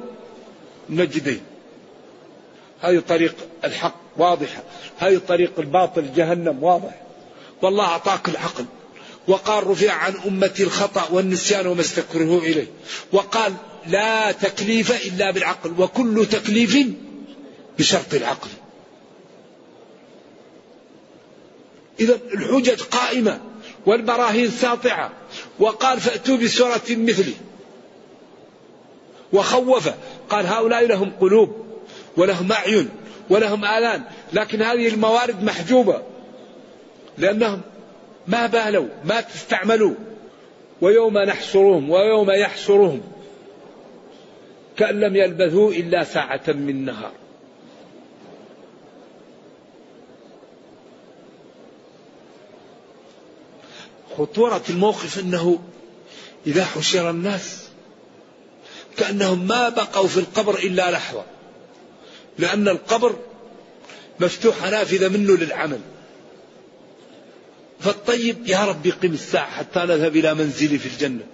نجدين. 0.90 1.40
هذه 2.80 3.02
طريق 3.08 3.34
الحق 3.64 4.00
واضحة. 4.16 4.62
هذه 4.98 5.20
طريق 5.28 5.52
الباطل 5.58 6.14
جهنم 6.16 6.62
واضح. 6.62 7.02
والله 7.62 7.84
أعطاك 7.84 8.28
العقل. 8.28 8.64
وقال 9.28 9.66
رفع 9.66 9.92
عن 9.92 10.14
أمتي 10.26 10.62
الخطأ 10.62 11.08
والنسيان 11.10 11.66
وما 11.66 11.80
استكرهوا 11.80 12.40
إليه. 12.40 12.66
وقال 13.12 13.54
لا 13.86 14.32
تكليف 14.32 15.06
إلا 15.06 15.30
بالعقل 15.30 15.74
وكل 15.78 16.26
تكليف 16.26 16.86
بشرط 17.78 18.14
العقل. 18.14 18.48
إذا 22.00 22.18
الحجج 22.34 22.82
قائمة 22.82 23.40
والبراهين 23.86 24.50
ساطعة. 24.50 25.12
وقال 25.58 26.00
فأتوا 26.00 26.36
بسورة 26.36 26.82
مثله 26.90 27.34
وخوف. 29.32 29.88
قال 30.28 30.46
هؤلاء 30.46 30.86
لهم 30.86 31.12
قلوب 31.20 31.66
ولهم 32.16 32.52
أعين 32.52 32.88
ولهم 33.30 33.64
آلان 33.64 34.04
لكن 34.32 34.62
هذه 34.62 34.88
الموارد 34.88 35.42
محجوبة. 35.42 36.02
لأنهم 37.18 37.60
ما 38.26 38.46
بالوا 38.46 38.88
ما 39.04 39.20
تستعملوا 39.20 39.94
ويوم 40.80 41.18
نحشرهم 41.18 41.90
ويوم 41.90 42.30
يحشرهم. 42.30 43.02
كأن 44.76 45.00
لم 45.00 45.16
يلبثوا 45.16 45.72
إلا 45.72 46.04
ساعة 46.04 46.42
من 46.48 46.84
نهار. 46.84 47.12
خطورة 54.18 54.62
الموقف 54.70 55.18
أنه 55.18 55.58
إذا 56.46 56.64
حشر 56.64 57.10
الناس 57.10 57.68
كأنهم 58.96 59.46
ما 59.46 59.68
بقوا 59.68 60.08
في 60.08 60.16
القبر 60.16 60.58
إلا 60.58 60.90
لحظة. 60.90 61.24
لأن 62.38 62.68
القبر 62.68 63.16
مفتوح 64.20 64.62
نافذة 64.62 65.08
منه 65.08 65.36
للعمل. 65.36 65.80
فالطيب 67.84 68.46
يا 68.46 68.64
رب 68.64 68.86
قم 69.02 69.12
الساعة 69.12 69.50
حتى 69.50 69.78
نذهب 69.80 70.16
إلى 70.16 70.34
منزلي 70.34 70.78
في 70.78 70.86
الجنة. 70.86 71.24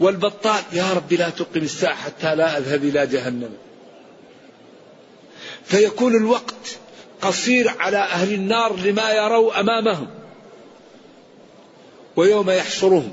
والبطال 0.00 0.62
يا 0.72 0.92
رب 0.92 1.12
لا 1.12 1.30
تقم 1.30 1.62
الساعة 1.62 1.94
حتى 1.94 2.34
لا 2.34 2.58
أذهب 2.58 2.84
إلى 2.84 3.06
جهنم. 3.06 3.50
فيكون 5.64 6.16
الوقت 6.16 6.78
قصير 7.20 7.68
على 7.68 7.96
أهل 7.96 8.34
النار 8.34 8.76
لما 8.76 9.10
يروا 9.12 9.60
أمامهم. 9.60 10.08
ويوم 12.16 12.50
يحشرهم 12.50 13.12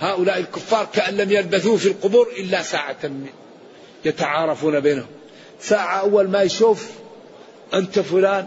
هؤلاء 0.00 0.38
الكفار 0.38 0.88
كأن 0.92 1.16
لم 1.16 1.30
يلبثوا 1.30 1.76
في 1.76 1.88
القبور 1.88 2.28
إلا 2.38 2.62
ساعة 2.62 3.10
يتعارفون 4.04 4.80
بينهم. 4.80 5.06
ساعة 5.60 6.00
أول 6.00 6.28
ما 6.28 6.42
يشوف 6.42 6.86
أنت 7.74 7.98
فلان 7.98 8.46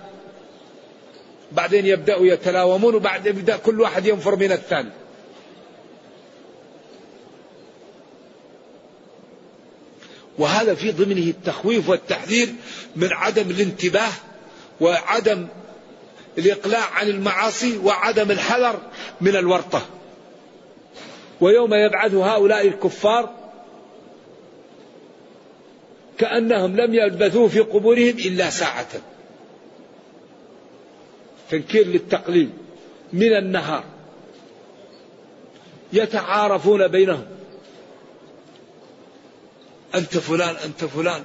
بعدين 1.52 1.86
يبدأوا 1.86 2.26
يتلاومون 2.26 2.96
وبعد 2.96 3.26
يبدأ 3.26 3.58
كل 3.58 3.82
واحد 3.82 4.06
ينفر 4.06 4.36
من 4.36 4.52
الثاني. 4.52 4.90
وهذا 10.38 10.76
في 10.76 10.92
ضمنه 10.92 11.30
التخويف 11.30 11.90
والتحذير 11.90 12.50
من 12.96 13.14
عدم 13.14 13.50
الانتباه 13.50 14.12
وعدم 14.82 15.48
الإقلاع 16.38 16.90
عن 16.94 17.08
المعاصي 17.08 17.78
وعدم 17.78 18.32
الحذر 18.32 18.80
من 19.22 19.36
الورطة. 19.36 19.86
ويوم 21.42 21.74
يبعث 21.74 22.14
هؤلاء 22.14 22.68
الكفار 22.68 23.30
كأنهم 26.18 26.76
لم 26.76 26.94
يلبثوا 26.94 27.48
في 27.48 27.60
قبورهم 27.60 28.16
إلا 28.18 28.50
ساعة. 28.50 28.88
تنكير 31.52 31.88
للتقليل 31.88 32.50
من 33.14 33.38
النهار. 33.38 33.84
يتعارفون 35.94 36.88
بينهم. 36.88 37.26
أنت 39.96 40.18
فلان 40.18 40.56
أنت 40.66 40.86
فلان. 40.86 41.24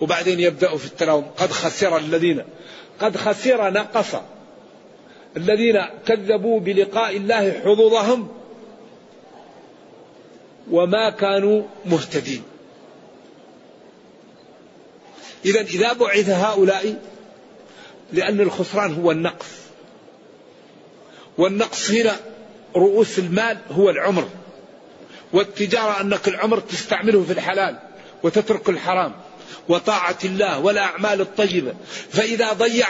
وبعدين 0.00 0.40
يبدأوا 0.40 0.78
في 0.78 0.86
التلاوم 0.86 1.24
قد 1.24 1.52
خسر 1.52 1.96
الذين. 1.96 2.44
قد 3.00 3.16
خسر 3.16 3.70
نقص. 3.70 4.14
الذين 5.36 5.84
كذبوا 6.06 6.60
بلقاء 6.60 7.16
الله 7.16 7.52
حظوظهم 7.52 8.28
وما 10.70 11.10
كانوا 11.10 11.62
مهتدين. 11.86 12.42
إذا 15.44 15.60
إذا 15.60 15.92
بعث 15.92 16.30
هؤلاء 16.30 17.13
لأن 18.12 18.40
الخسران 18.40 18.94
هو 18.94 19.10
النقص. 19.10 19.46
والنقص 21.38 21.90
هنا 21.90 22.16
رؤوس 22.76 23.18
المال 23.18 23.58
هو 23.70 23.90
العمر. 23.90 24.28
والتجارة 25.32 26.00
أنك 26.00 26.28
العمر 26.28 26.60
تستعمله 26.60 27.24
في 27.24 27.32
الحلال 27.32 27.78
وتترك 28.22 28.68
الحرام 28.68 29.12
وطاعة 29.68 30.18
الله 30.24 30.58
والأعمال 30.58 31.20
الطيبة. 31.20 31.74
فإذا 32.12 32.52
ضيع 32.52 32.86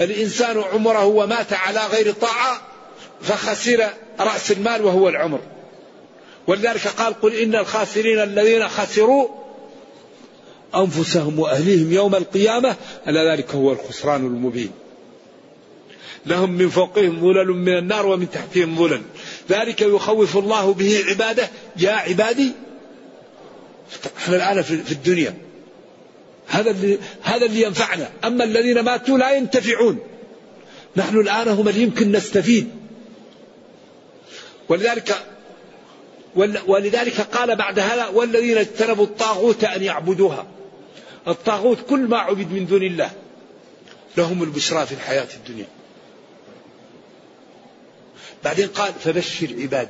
الإنسان 0.00 0.58
عمره 0.58 1.04
ومات 1.04 1.52
على 1.52 1.80
غير 1.86 2.12
طاعة 2.12 2.60
فخسر 3.22 3.88
رأس 4.20 4.52
المال 4.52 4.84
وهو 4.84 5.08
العمر. 5.08 5.40
ولذلك 6.46 6.86
قال 6.88 7.20
قل 7.20 7.34
إن 7.34 7.54
الخاسرين 7.54 8.20
الذين 8.20 8.68
خسروا 8.68 9.41
أنفسهم 10.76 11.38
وأهليهم 11.38 11.92
يوم 11.92 12.14
القيامة 12.14 12.76
ألا 13.08 13.32
ذلك 13.32 13.54
هو 13.54 13.72
الخسران 13.72 14.26
المبين. 14.26 14.70
لهم 16.26 16.52
من 16.52 16.68
فوقهم 16.68 17.20
ظلل 17.20 17.46
من 17.46 17.78
النار 17.78 18.06
ومن 18.06 18.30
تحتهم 18.30 18.76
ظلل. 18.76 19.02
ذلك 19.50 19.80
يخوف 19.80 20.36
الله 20.36 20.74
به 20.74 21.04
عباده. 21.08 21.48
يا 21.76 21.92
عبادي 21.92 22.52
إحنا 24.16 24.36
الآن 24.36 24.62
في 24.62 24.92
الدنيا. 24.92 25.34
هذا 26.46 26.70
اللي 26.70 26.98
هذا 27.22 27.46
اللي 27.46 27.62
ينفعنا. 27.62 28.10
أما 28.24 28.44
الذين 28.44 28.80
ماتوا 28.80 29.18
لا 29.18 29.36
ينتفعون. 29.36 29.98
نحن 30.96 31.18
الآن 31.18 31.48
هم 31.48 31.68
اللي 31.68 31.82
يمكن 31.82 32.12
نستفيد. 32.12 32.70
ولذلك 34.68 35.16
ولذلك 36.66 37.20
قال 37.20 37.56
بعد 37.56 37.78
هذا 37.78 38.06
والذين 38.06 38.58
اجتنبوا 38.58 39.04
الطاغوت 39.04 39.64
أن 39.64 39.82
يعبدوها. 39.82 40.46
الطاغوت 41.28 41.78
كل 41.88 42.00
ما 42.00 42.18
عبد 42.18 42.52
من 42.52 42.66
دون 42.66 42.82
الله 42.82 43.10
لهم 44.16 44.42
البشرى 44.42 44.86
في 44.86 44.92
الحياة 44.92 45.28
الدنيا. 45.36 45.66
بعدين 48.44 48.68
قال 48.68 48.92
فبشر 48.92 49.48
عباد 49.58 49.88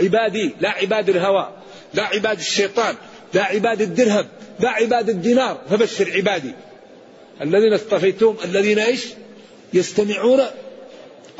عبادي 0.00 0.54
لا 0.60 0.70
عباد 0.70 1.08
الهوى 1.08 1.52
لا 1.94 2.02
عباد 2.02 2.38
الشيطان 2.38 2.94
لا 3.34 3.44
عباد 3.44 3.82
الدرهم 3.82 4.28
لا 4.60 4.70
عباد 4.70 5.08
الدينار. 5.08 5.60
فبشر 5.70 6.12
عبادي. 6.12 6.52
الذين 7.42 7.72
اصطفيتهم 7.72 8.36
الذين 8.44 8.78
إيش؟ 8.78 9.06
يستمعون 9.72 10.40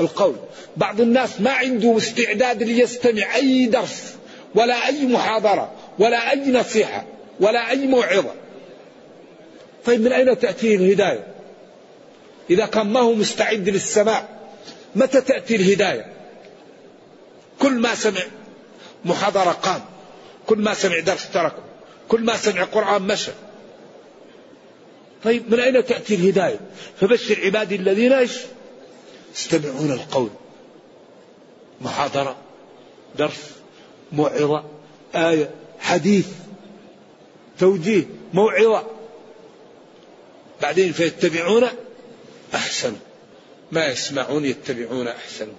القول. 0.00 0.36
بعض 0.76 1.00
الناس 1.00 1.40
ما 1.40 1.50
عنده 1.50 1.96
استعداد 1.96 2.62
ليستمع 2.62 3.34
أي 3.34 3.66
درس 3.66 4.14
ولا 4.54 4.86
أي 4.86 5.06
محاضرة 5.06 5.72
ولا 5.98 6.30
أي 6.30 6.50
نصيحة 6.50 7.04
ولا 7.40 7.70
أي 7.70 7.86
موعظة. 7.86 8.34
طيب 9.88 10.00
من 10.00 10.12
أين 10.12 10.38
تأتيه 10.38 10.76
الهداية؟ 10.76 11.26
إذا 12.50 12.66
كان 12.66 12.86
ما 12.86 13.00
هو 13.00 13.12
مستعد 13.14 13.68
للسماع 13.68 14.28
متى 14.94 15.20
تأتي 15.20 15.56
الهداية؟ 15.56 16.12
كل 17.58 17.72
ما 17.72 17.94
سمع 17.94 18.20
محاضرة 19.04 19.50
قام 19.50 19.80
كل 20.46 20.58
ما 20.58 20.74
سمع 20.74 20.98
درس 20.98 21.30
تركه 21.30 21.62
كل 22.08 22.20
ما 22.20 22.36
سمع 22.36 22.64
قرآن 22.64 23.02
مشى. 23.02 23.30
طيب 25.24 25.52
من 25.52 25.60
أين 25.60 25.84
تأتي 25.84 26.14
الهداية؟ 26.14 26.60
فبشر 27.00 27.40
عبادي 27.44 27.76
الذين 27.76 28.12
إيش؟ 28.12 28.38
يستمعون 29.34 29.92
القول. 29.92 30.30
محاضرة 31.80 32.36
درس 33.18 33.50
موعظة 34.12 34.64
آية 35.14 35.50
حديث 35.80 36.26
توجيه 37.58 38.04
موعظة. 38.32 38.97
بعدين 40.62 40.92
فيتبعون 40.92 41.68
أحسن. 42.54 42.96
ما 43.72 43.86
يسمعون 43.86 44.44
يتبعون 44.44 45.08
أحسنه 45.08 45.54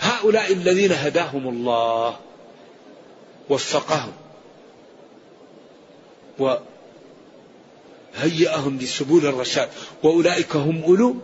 هؤلاء 0.00 0.52
الذين 0.52 0.92
هداهم 0.92 1.48
الله 1.48 2.16
وفقهم 3.48 4.12
وهيأهم 8.14 8.78
لسبول 8.78 9.26
الرشاد 9.26 9.68
وأولئك 10.02 10.56
هم 10.56 10.82
أولو 10.82 11.16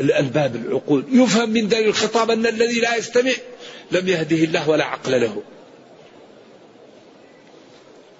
الألباب 0.00 0.56
العقول. 0.56 1.04
يفهم 1.10 1.50
من 1.50 1.68
ذلك 1.68 1.86
الخطاب 1.86 2.30
أن 2.30 2.46
الذي 2.46 2.80
لا 2.80 2.96
يستمع 2.96 3.32
لم 3.90 4.08
يهده 4.08 4.36
الله 4.36 4.70
ولا 4.70 4.84
عقل 4.84 5.20
له. 5.20 5.42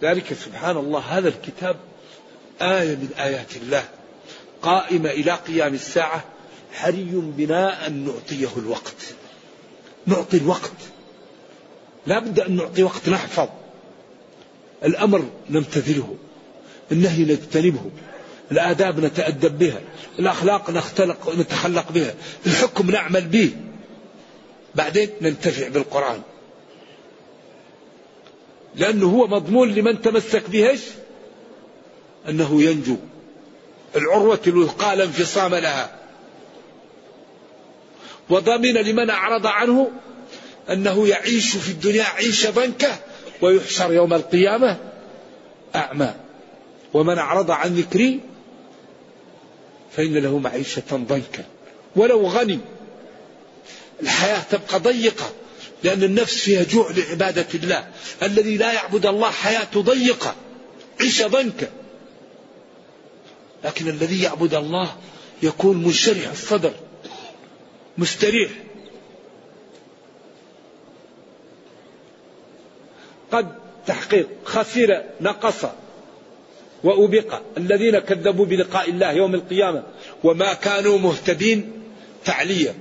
ذلك 0.02 0.32
سبحان 0.32 0.76
الله. 0.76 1.00
هذا 1.00 1.28
الكتاب 1.28 1.76
آية 2.60 2.96
من 2.96 3.08
آيات 3.18 3.56
الله. 3.56 3.84
قائمة 4.62 5.10
إلى 5.10 5.32
قيام 5.32 5.74
الساعة 5.74 6.24
حري 6.72 7.10
بنا 7.12 7.86
أن 7.86 8.04
نعطيه 8.04 8.48
الوقت. 8.56 8.96
نعطي 10.06 10.36
الوقت. 10.36 10.72
لا 12.06 12.18
بد 12.18 12.40
أن 12.40 12.56
نعطي 12.56 12.82
وقت 12.82 13.08
نحفظ. 13.08 13.48
الأمر 14.84 15.30
نمتثله. 15.50 16.16
النهي 16.92 17.22
نجتنبه. 17.22 17.90
الآداب 18.52 19.00
نتأدب 19.00 19.58
بها. 19.58 19.80
الأخلاق 20.18 20.70
نختلق 20.70 21.34
نتخلق 21.38 21.92
بها. 21.92 22.14
الحكم 22.46 22.90
نعمل 22.90 23.28
به. 23.28 23.50
بعدين 24.74 25.10
ننتفع 25.20 25.68
بالقرآن. 25.68 26.22
لأنه 28.76 29.06
هو 29.06 29.26
مضمون 29.26 29.74
لمن 29.74 30.02
تمسك 30.02 30.50
به 30.50 30.78
أنه 32.28 32.62
ينجو. 32.62 32.96
العروة 33.96 34.40
الوثقى 34.46 34.96
لا 34.96 35.04
انفصام 35.04 35.54
لها. 35.54 35.96
وضمن 38.30 38.74
لمن 38.74 39.10
أعرض 39.10 39.46
عنه 39.46 39.90
أنه 40.70 41.08
يعيش 41.08 41.56
في 41.56 41.68
الدنيا 41.68 42.04
عيش 42.04 42.46
ضنكة 42.46 42.98
ويحشر 43.42 43.92
يوم 43.92 44.14
القيامة 44.14 44.78
أعمى. 45.74 46.14
ومن 46.94 47.18
أعرض 47.18 47.50
عن 47.50 47.74
ذكري 47.74 48.20
فإن 49.96 50.14
له 50.14 50.38
معيشة 50.38 50.82
ضنكا. 50.92 51.44
ولو 51.96 52.26
غني. 52.26 52.58
الحياة 54.02 54.42
تبقى 54.50 54.78
ضيقة 54.80 55.30
لأن 55.82 56.02
النفس 56.02 56.34
فيها 56.34 56.62
جوع 56.62 56.90
لعبادة 56.90 57.46
الله. 57.54 57.88
الذي 58.22 58.56
لا 58.56 58.72
يعبد 58.72 59.06
الله 59.06 59.30
حياته 59.30 59.82
ضيقة. 59.82 60.34
عيشة 61.00 61.26
ضنكة 61.26 61.68
لكن 63.64 63.88
الذي 63.88 64.22
يعبد 64.22 64.54
الله 64.54 64.96
يكون 65.42 65.82
منشرح 65.82 66.30
الصدر 66.30 66.72
مستريح. 67.98 68.50
قد 73.32 73.54
تحقيق 73.86 74.28
خسر 74.44 75.02
نقص 75.20 75.64
وأبق 76.84 77.40
الذين 77.56 77.98
كذبوا 77.98 78.46
بلقاء 78.46 78.90
الله 78.90 79.12
يوم 79.12 79.34
القيامة 79.34 79.82
وما 80.24 80.54
كانوا 80.54 80.98
مهتدين 80.98 81.72
تعلية 82.24 82.74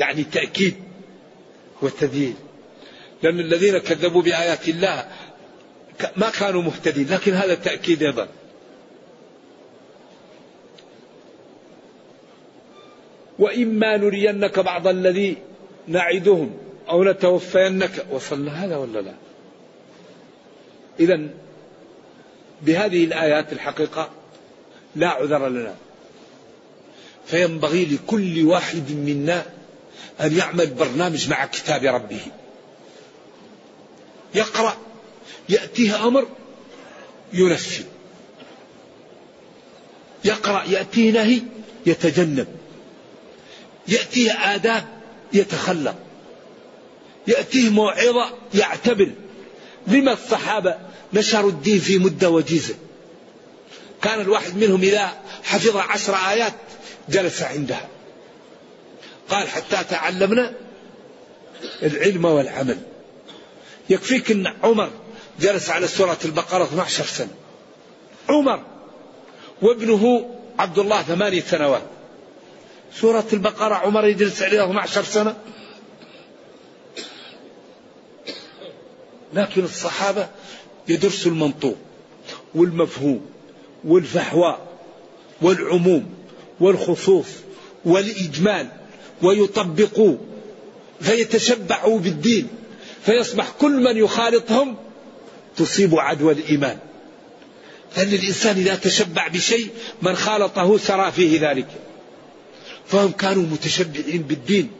يعني 0.00 0.24
تأكيد 0.24 0.76
وتذييل. 1.82 2.34
لأن 3.22 3.40
الذين 3.40 3.78
كذبوا 3.78 4.22
بآيات 4.22 4.68
الله 4.68 5.08
ما 6.16 6.30
كانوا 6.30 6.62
مهتدين 6.62 7.08
لكن 7.10 7.34
هذا 7.34 7.54
تأكيد 7.54 8.02
أيضا. 8.02 8.28
وإما 13.38 13.96
نرينك 13.96 14.58
بعض 14.58 14.86
الذي 14.86 15.36
نعدهم 15.88 16.56
أو 16.88 17.04
نتوفينك. 17.04 18.06
وصلنا 18.10 18.64
هذا 18.64 18.76
ولا 18.76 19.00
لا؟ 19.00 19.14
إذا 21.00 21.28
بهذه 22.62 23.04
الآيات 23.04 23.52
الحقيقة 23.52 24.10
لا 24.96 25.08
عذر 25.08 25.48
لنا. 25.48 25.74
فينبغي 27.26 27.84
لكل 27.84 28.44
واحد 28.46 28.92
منا 28.92 29.46
أن 30.20 30.36
يعمل 30.36 30.66
برنامج 30.66 31.30
مع 31.30 31.46
كتاب 31.46 31.84
ربه. 31.84 32.20
يقرأ 34.34 34.76
يأتيه 35.48 36.06
أمر 36.06 36.26
ينفذ. 37.32 37.84
يقرأ 40.24 40.64
يأتيه 40.64 41.10
نهي 41.10 41.40
يتجنب. 41.86 42.46
يأتيه 43.88 44.54
آداب 44.54 44.84
يتخلق. 45.32 45.94
يأتيه 47.26 47.70
موعظة 47.70 48.38
يعتبر. 48.54 49.12
لما 49.86 50.12
الصحابة 50.12 50.78
نشروا 51.12 51.50
الدين 51.50 51.78
في 51.78 51.98
مدة 51.98 52.30
وجيزة. 52.30 52.74
كان 54.02 54.20
الواحد 54.20 54.56
منهم 54.56 54.82
إذا 54.82 55.12
حفظ 55.42 55.76
عشر 55.76 56.14
آيات 56.14 56.54
جلس 57.08 57.42
عندها. 57.42 57.88
قال 59.30 59.48
حتى 59.48 59.84
تعلمنا 59.90 60.52
العلم 61.82 62.24
والعمل. 62.24 62.78
يكفيك 63.90 64.30
أن 64.30 64.46
عمر 64.62 64.90
جلس 65.40 65.70
على 65.70 65.86
سورة 65.86 66.18
البقرة 66.24 66.64
12 66.64 67.04
سنة. 67.04 67.34
عمر 68.28 68.62
وابنه 69.62 70.30
عبد 70.58 70.78
الله 70.78 71.02
ثمانية 71.02 71.40
سنوات. 71.40 71.95
سورة 72.94 73.26
البقرة 73.32 73.74
عمر 73.74 74.06
يجلس 74.06 74.42
عليها 74.42 74.64
12 74.64 75.04
سنة. 75.04 75.36
لكن 79.34 79.64
الصحابة 79.64 80.28
يدرسوا 80.88 81.30
المنطوق 81.30 81.76
والمفهوم 82.54 83.26
والفحواء 83.84 84.66
والعموم 85.42 86.14
والخصوص 86.60 87.26
والإجمال 87.84 88.68
ويطبقوا 89.22 90.16
فيتشبعوا 91.00 91.98
بالدين 91.98 92.48
فيصبح 93.04 93.50
كل 93.60 93.82
من 93.82 93.96
يخالطهم 93.96 94.76
تصيب 95.56 95.98
عدوى 95.98 96.32
الإيمان. 96.32 96.78
لأن 97.96 98.08
الإنسان 98.08 98.56
إذا 98.56 98.74
تشبع 98.74 99.28
بشيء 99.28 99.70
من 100.02 100.16
خالطه 100.16 100.76
سرى 100.76 101.12
فيه 101.12 101.50
ذلك. 101.50 101.66
فهم 102.88 103.10
كانوا 103.10 103.42
متشبعين 103.42 104.22
بالدين 104.22 104.70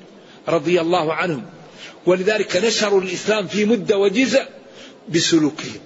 رضي 0.48 0.80
الله 0.80 1.14
عنهم. 1.14 1.44
ولذلك 2.06 2.56
نشروا 2.56 3.00
الإسلام 3.00 3.46
في 3.46 3.64
مدة 3.64 3.98
وجيزة 3.98 4.48
بسلوكهم. 5.08 5.80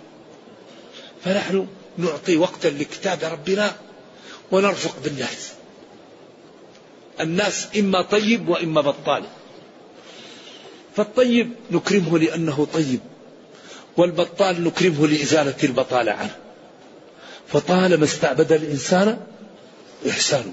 فنحن 1.25 1.66
نعطي 1.99 2.37
وقتا 2.37 2.68
لكتاب 2.68 3.18
ربنا 3.25 3.73
ونرفق 4.53 4.97
بالناس. 5.05 5.53
الناس 7.21 7.68
إما 7.79 8.03
طيب 8.03 8.49
وإما 8.49 8.81
بطال. 8.81 9.25
فالطيب 10.97 11.53
نكرمه 11.71 12.18
لأنه 12.18 12.66
طيب 12.73 13.01
والبطال 13.97 14.64
نكرمه 14.64 15.07
لإزالة 15.07 15.57
البطالة 15.64 16.12
عنه. 16.12 16.37
فطالما 17.49 18.05
استعبد 18.05 18.53
الإنسان 18.53 19.21
إحسانه. 20.11 20.53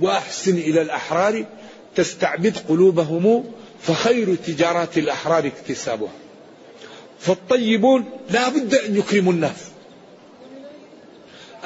وأحسن 0.00 0.58
إلى 0.58 0.82
الأحرار 0.82 1.44
تستعبد 1.96 2.56
قلوبهم 2.68 3.52
فخير 3.82 4.34
تجارات 4.34 4.98
الأحرار 4.98 5.46
اكتسابها. 5.46 6.12
فالطيبون 7.20 8.04
لا 8.30 8.48
بد 8.48 8.74
أن 8.74 8.96
يكرموا 8.96 9.32
الناس. 9.32 9.56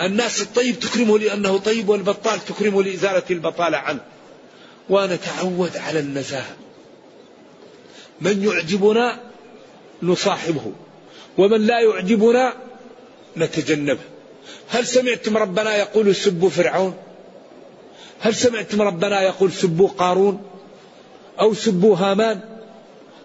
الناس 0.01 0.43
الطيب 0.43 0.81
تكرمه 0.81 1.19
لأنه 1.19 1.59
طيب 1.59 1.89
والبطال 1.89 2.45
تكرمه 2.45 2.83
لإزالة 2.83 3.23
البطالة 3.31 3.79
عنه. 3.79 4.01
ونتعود 4.91 5.77
على 5.77 5.99
النزاهة. 5.99 6.57
من 8.21 8.45
يعجبنا 8.45 9.21
نصاحبه 10.03 10.73
ومن 11.39 11.67
لا 11.67 11.81
يعجبنا 11.81 12.55
نتجنبه. 13.37 14.01
هل 14.69 14.87
سمعتم 14.87 15.37
ربنا 15.37 15.77
يقول 15.77 16.15
سبوا 16.15 16.51
فرعون؟ 16.51 16.95
هل 18.21 18.35
سمعتم 18.35 18.83
ربنا 18.83 19.23
يقول 19.23 19.53
سبوا 19.53 19.89
قارون 19.89 20.43
أو 21.41 21.55
سبوا 21.55 21.97
هامان؟ 21.97 22.41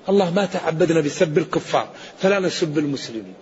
الله 0.10 0.32
ما 0.32 0.46
تعبدنا 0.46 1.02
بسب 1.02 1.38
الكفار 1.38 1.90
فلا 2.20 2.40
نسب 2.40 2.78
المسلمين. 2.78 3.34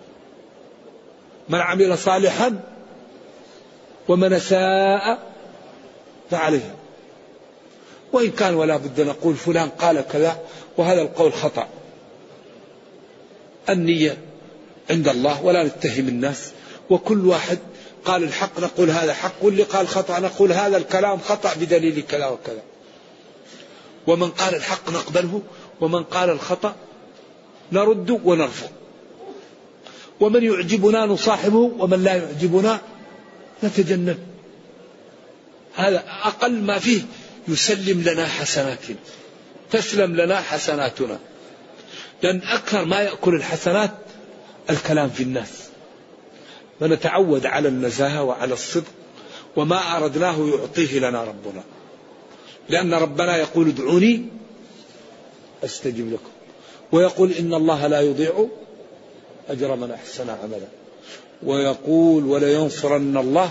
من 1.48 1.58
عمل 1.58 1.98
صالحا 1.98 2.60
ومن 4.08 4.38
ساء 4.38 5.18
فعليها 6.30 6.74
وإن 8.12 8.30
كان 8.30 8.54
ولا 8.54 8.76
بد 8.76 9.00
نقول 9.00 9.34
فلان 9.34 9.68
قال 9.68 10.04
كذا 10.12 10.38
وهذا 10.76 11.02
القول 11.02 11.32
خطأ. 11.32 11.68
النية 13.68 14.18
عند 14.90 15.08
الله 15.08 15.44
ولا 15.44 15.64
نتهم 15.64 16.08
الناس 16.08 16.52
وكل 16.90 17.26
واحد 17.26 17.58
قال 18.04 18.22
الحق 18.22 18.60
نقول 18.60 18.90
هذا 18.90 19.14
حق 19.14 19.32
واللي 19.42 19.62
قال 19.62 19.88
خطأ 19.88 20.18
نقول 20.18 20.52
هذا 20.52 20.76
الكلام 20.76 21.18
خطأ 21.20 21.54
بدليل 21.54 22.04
كذا 22.08 22.26
وكذا. 22.26 22.62
ومن 24.06 24.30
قال 24.30 24.54
الحق 24.54 24.90
نقبله 24.90 25.42
ومن 25.80 26.04
قال 26.04 26.30
الخطأ 26.30 26.74
نرد 27.72 28.10
ونرفض 28.24 28.70
ومن 30.20 30.44
يعجبنا 30.44 31.06
نصاحبه 31.06 31.72
ومن 31.78 32.04
لا 32.04 32.14
يعجبنا 32.14 32.80
نتجنب. 33.64 34.18
هذا 35.74 36.04
أقل 36.22 36.52
ما 36.52 36.78
فيه 36.78 37.02
يسلم 37.48 38.02
لنا 38.02 38.26
حسناتنا 38.26 38.96
تسلم 39.70 40.16
لنا 40.16 40.40
حسناتنا. 40.40 41.18
لأن 42.22 42.42
أكثر 42.42 42.84
ما 42.84 43.00
يأكل 43.00 43.34
الحسنات 43.34 43.90
الكلام 44.70 45.10
في 45.10 45.22
الناس. 45.22 45.67
فنتعود 46.80 47.46
على 47.46 47.68
النزاهة 47.68 48.22
وعلى 48.22 48.52
الصدق 48.52 48.92
وما 49.56 49.96
أردناه 49.96 50.48
يعطيه 50.48 50.98
لنا 50.98 51.24
ربنا. 51.24 51.62
لأن 52.68 52.94
ربنا 52.94 53.36
يقول 53.36 53.68
ادعوني 53.68 54.26
أستجب 55.64 56.12
لكم. 56.12 56.30
ويقول 56.92 57.32
إن 57.32 57.54
الله 57.54 57.86
لا 57.86 58.00
يضيع 58.00 58.46
أجر 59.48 59.76
من 59.76 59.90
أحسن 59.90 60.30
عملا. 60.30 60.68
ويقول 61.42 62.24
ولينصرن 62.24 63.16
الله 63.16 63.50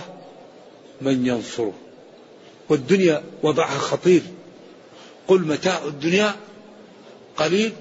من 1.00 1.26
ينصره. 1.26 1.72
والدنيا 2.68 3.22
وضعها 3.42 3.78
خطير. 3.78 4.22
قل 5.28 5.40
متاع 5.40 5.84
الدنيا 5.84 6.34
قليل 7.36 7.72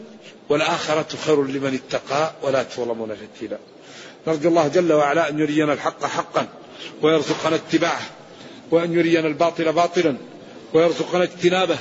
والآخرة 0.50 1.18
خير 1.26 1.44
لمن 1.44 1.74
اتقى 1.74 2.32
ولا 2.44 2.64
تظلمون 2.64 3.16
فتيلا 3.16 3.58
نرجو 4.28 4.50
الله 4.50 4.68
جل 4.68 4.94
وعلا 4.94 5.30
أن 5.30 5.40
يرينا 5.40 5.74
الحق 5.74 6.06
حقا 6.06 6.48
ويرزقنا 7.02 7.56
اتباعه 7.56 8.02
وأن 8.72 8.94
يرينا 8.94 9.28
الباطل 9.28 9.74
باطلا 9.74 10.18
ويرزقنا 10.74 11.24
اجتنابه 11.24 11.78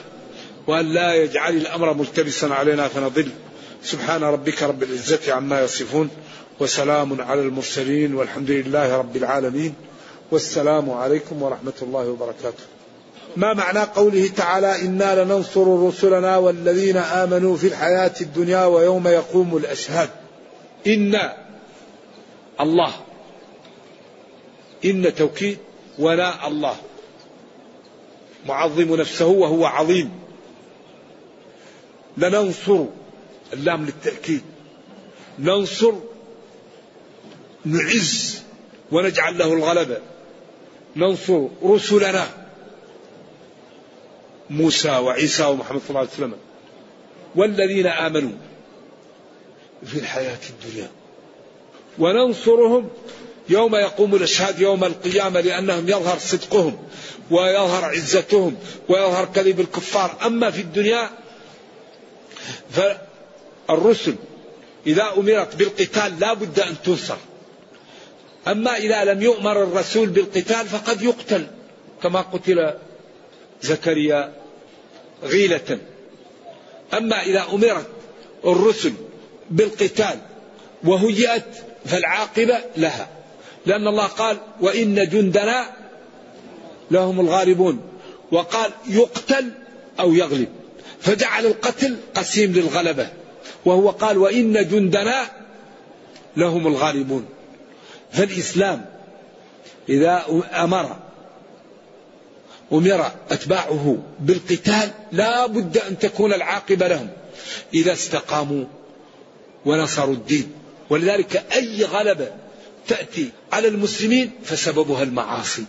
وأن 0.66 0.86
لا 0.86 1.14
يجعل 1.14 1.56
الأمر 1.56 1.94
ملتبسا 1.94 2.46
علينا 2.46 2.88
فنضل. 2.88 3.28
سبحان 3.82 4.22
ربك 4.24 4.62
رب 4.62 4.82
العزة 4.82 5.32
عما 5.32 5.60
يصفون 5.60 6.08
وسلام 6.60 7.20
على 7.20 7.40
المرسلين 7.40 8.14
والحمد 8.14 8.50
لله 8.50 8.96
رب 8.96 9.16
العالمين 9.16 9.74
والسلام 10.30 10.90
عليكم 10.90 11.42
ورحمة 11.42 11.72
الله 11.82 12.08
وبركاته. 12.08 12.64
ما 13.36 13.54
معنى 13.54 13.78
قوله 13.78 14.28
تعالى 14.36 14.82
إنا 14.82 15.24
لننصر 15.24 15.86
رسلنا 15.88 16.36
والذين 16.36 16.96
آمنوا 16.96 17.56
في 17.56 17.66
الحياة 17.66 18.14
الدنيا 18.20 18.64
ويوم 18.64 19.08
يقوم 19.08 19.56
الأشهاد؟ 19.56 20.08
إنا 20.86 21.45
الله. 22.60 22.92
إن 24.84 25.14
توكيد 25.14 25.58
ولا 25.98 26.46
الله. 26.46 26.76
معظم 28.46 28.96
نفسه 28.96 29.26
وهو 29.26 29.66
عظيم. 29.66 30.20
لننصر 32.16 32.84
اللام 33.52 33.84
للتأكيد. 33.84 34.42
ننصر 35.38 35.92
نعز 37.64 38.42
ونجعل 38.92 39.38
له 39.38 39.52
الغلبة 39.52 39.98
ننصر 40.96 41.48
رسلنا. 41.64 42.26
موسى 44.50 44.90
وعيسى 44.90 45.44
ومحمد 45.44 45.80
صلى 45.80 45.88
الله 45.88 46.00
عليه 46.00 46.10
وسلم. 46.10 46.34
والذين 47.36 47.86
آمنوا 47.86 48.32
في 49.84 49.98
الحياة 49.98 50.38
الدنيا. 50.50 50.90
وننصرهم 51.98 52.88
يوم 53.48 53.76
يقوم 53.76 54.14
الأشهاد 54.14 54.60
يوم 54.60 54.84
القيامة 54.84 55.40
لأنهم 55.40 55.88
يظهر 55.88 56.18
صدقهم 56.18 56.78
ويظهر 57.30 57.84
عزتهم 57.84 58.56
ويظهر 58.88 59.24
كذب 59.34 59.60
الكفار. 59.60 60.16
أما 60.26 60.50
في 60.50 60.60
الدنيا 60.60 61.10
فالرسل 62.70 64.14
إذا 64.86 65.12
أمرت 65.16 65.56
بالقتال 65.56 66.20
لا 66.20 66.32
بد 66.34 66.60
أن 66.60 66.74
تنصر. 66.84 67.16
أما 68.48 68.76
إذا 68.76 69.04
لم 69.04 69.22
يؤمر 69.22 69.62
الرسول 69.62 70.08
بالقتال 70.08 70.66
فقد 70.66 71.02
يقتل 71.02 71.46
كما 72.02 72.20
قتل 72.20 72.74
زكريا 73.62 74.32
غيلة. 75.22 75.78
أما 76.94 77.22
إذا 77.22 77.46
أمرت 77.52 77.86
الرسل 78.44 78.92
بالقتال 79.50 80.18
وهيئت 80.84 81.44
فالعاقبة 81.86 82.58
لها. 82.76 83.08
لأن 83.66 83.88
الله 83.88 84.06
قال 84.06 84.36
وإن 84.60 85.08
جندنا 85.08 85.66
لهم 86.90 87.20
الغالبون. 87.20 87.80
وقال 88.32 88.70
يقتل 88.88 89.50
أو 90.00 90.14
يغلب. 90.14 90.48
فجعل 91.00 91.46
القتل 91.46 91.96
قسيم 92.14 92.52
للغلبة. 92.52 93.08
وهو 93.64 93.90
قال 93.90 94.18
وإن 94.18 94.68
جندنا 94.68 95.26
لهم 96.36 96.66
الغالبون. 96.66 97.26
فالإسلام 98.12 98.84
إذا 99.88 100.24
أمر 100.54 100.96
أمر 102.72 103.10
أتباعه 103.30 103.98
بالقتال 104.20 104.90
لا 105.12 105.46
بد 105.46 105.78
أن 105.78 105.98
تكون 105.98 106.32
العاقبة 106.32 106.88
لهم. 106.88 107.08
إذا 107.74 107.92
استقاموا 107.92 108.64
ونصروا 109.66 110.14
الدين. 110.14 110.52
ولذلك 110.90 111.44
أي 111.52 111.84
غلبة 111.84 112.30
تأتي 112.88 113.30
على 113.52 113.68
المسلمين 113.68 114.30
فسببها 114.44 115.02
المعاصي. 115.02 115.64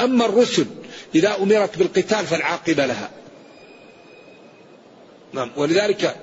أما 0.00 0.26
الرسل 0.26 0.66
إذا 1.14 1.36
أمرت 1.36 1.78
بالقتال 1.78 2.26
فالعاقبة 2.26 2.86
لها. 2.86 3.10
نعم 5.32 5.50
ولذلك 5.56 6.16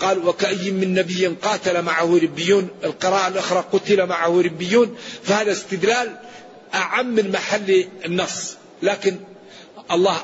قال 0.00 0.28
وكأي 0.28 0.70
من 0.70 0.94
نبي 0.94 1.26
قاتل 1.26 1.82
معه 1.82 2.18
ربيون 2.18 2.68
القراءة 2.84 3.28
الأخرى 3.28 3.64
قتل 3.72 4.06
معه 4.06 4.40
ربيون 4.40 4.96
فهذا 5.22 5.52
استدلال 5.52 6.16
أعم 6.74 7.06
من 7.06 7.30
محل 7.30 7.88
النص. 8.04 8.56
لكن 8.82 9.16
الله 9.90 10.20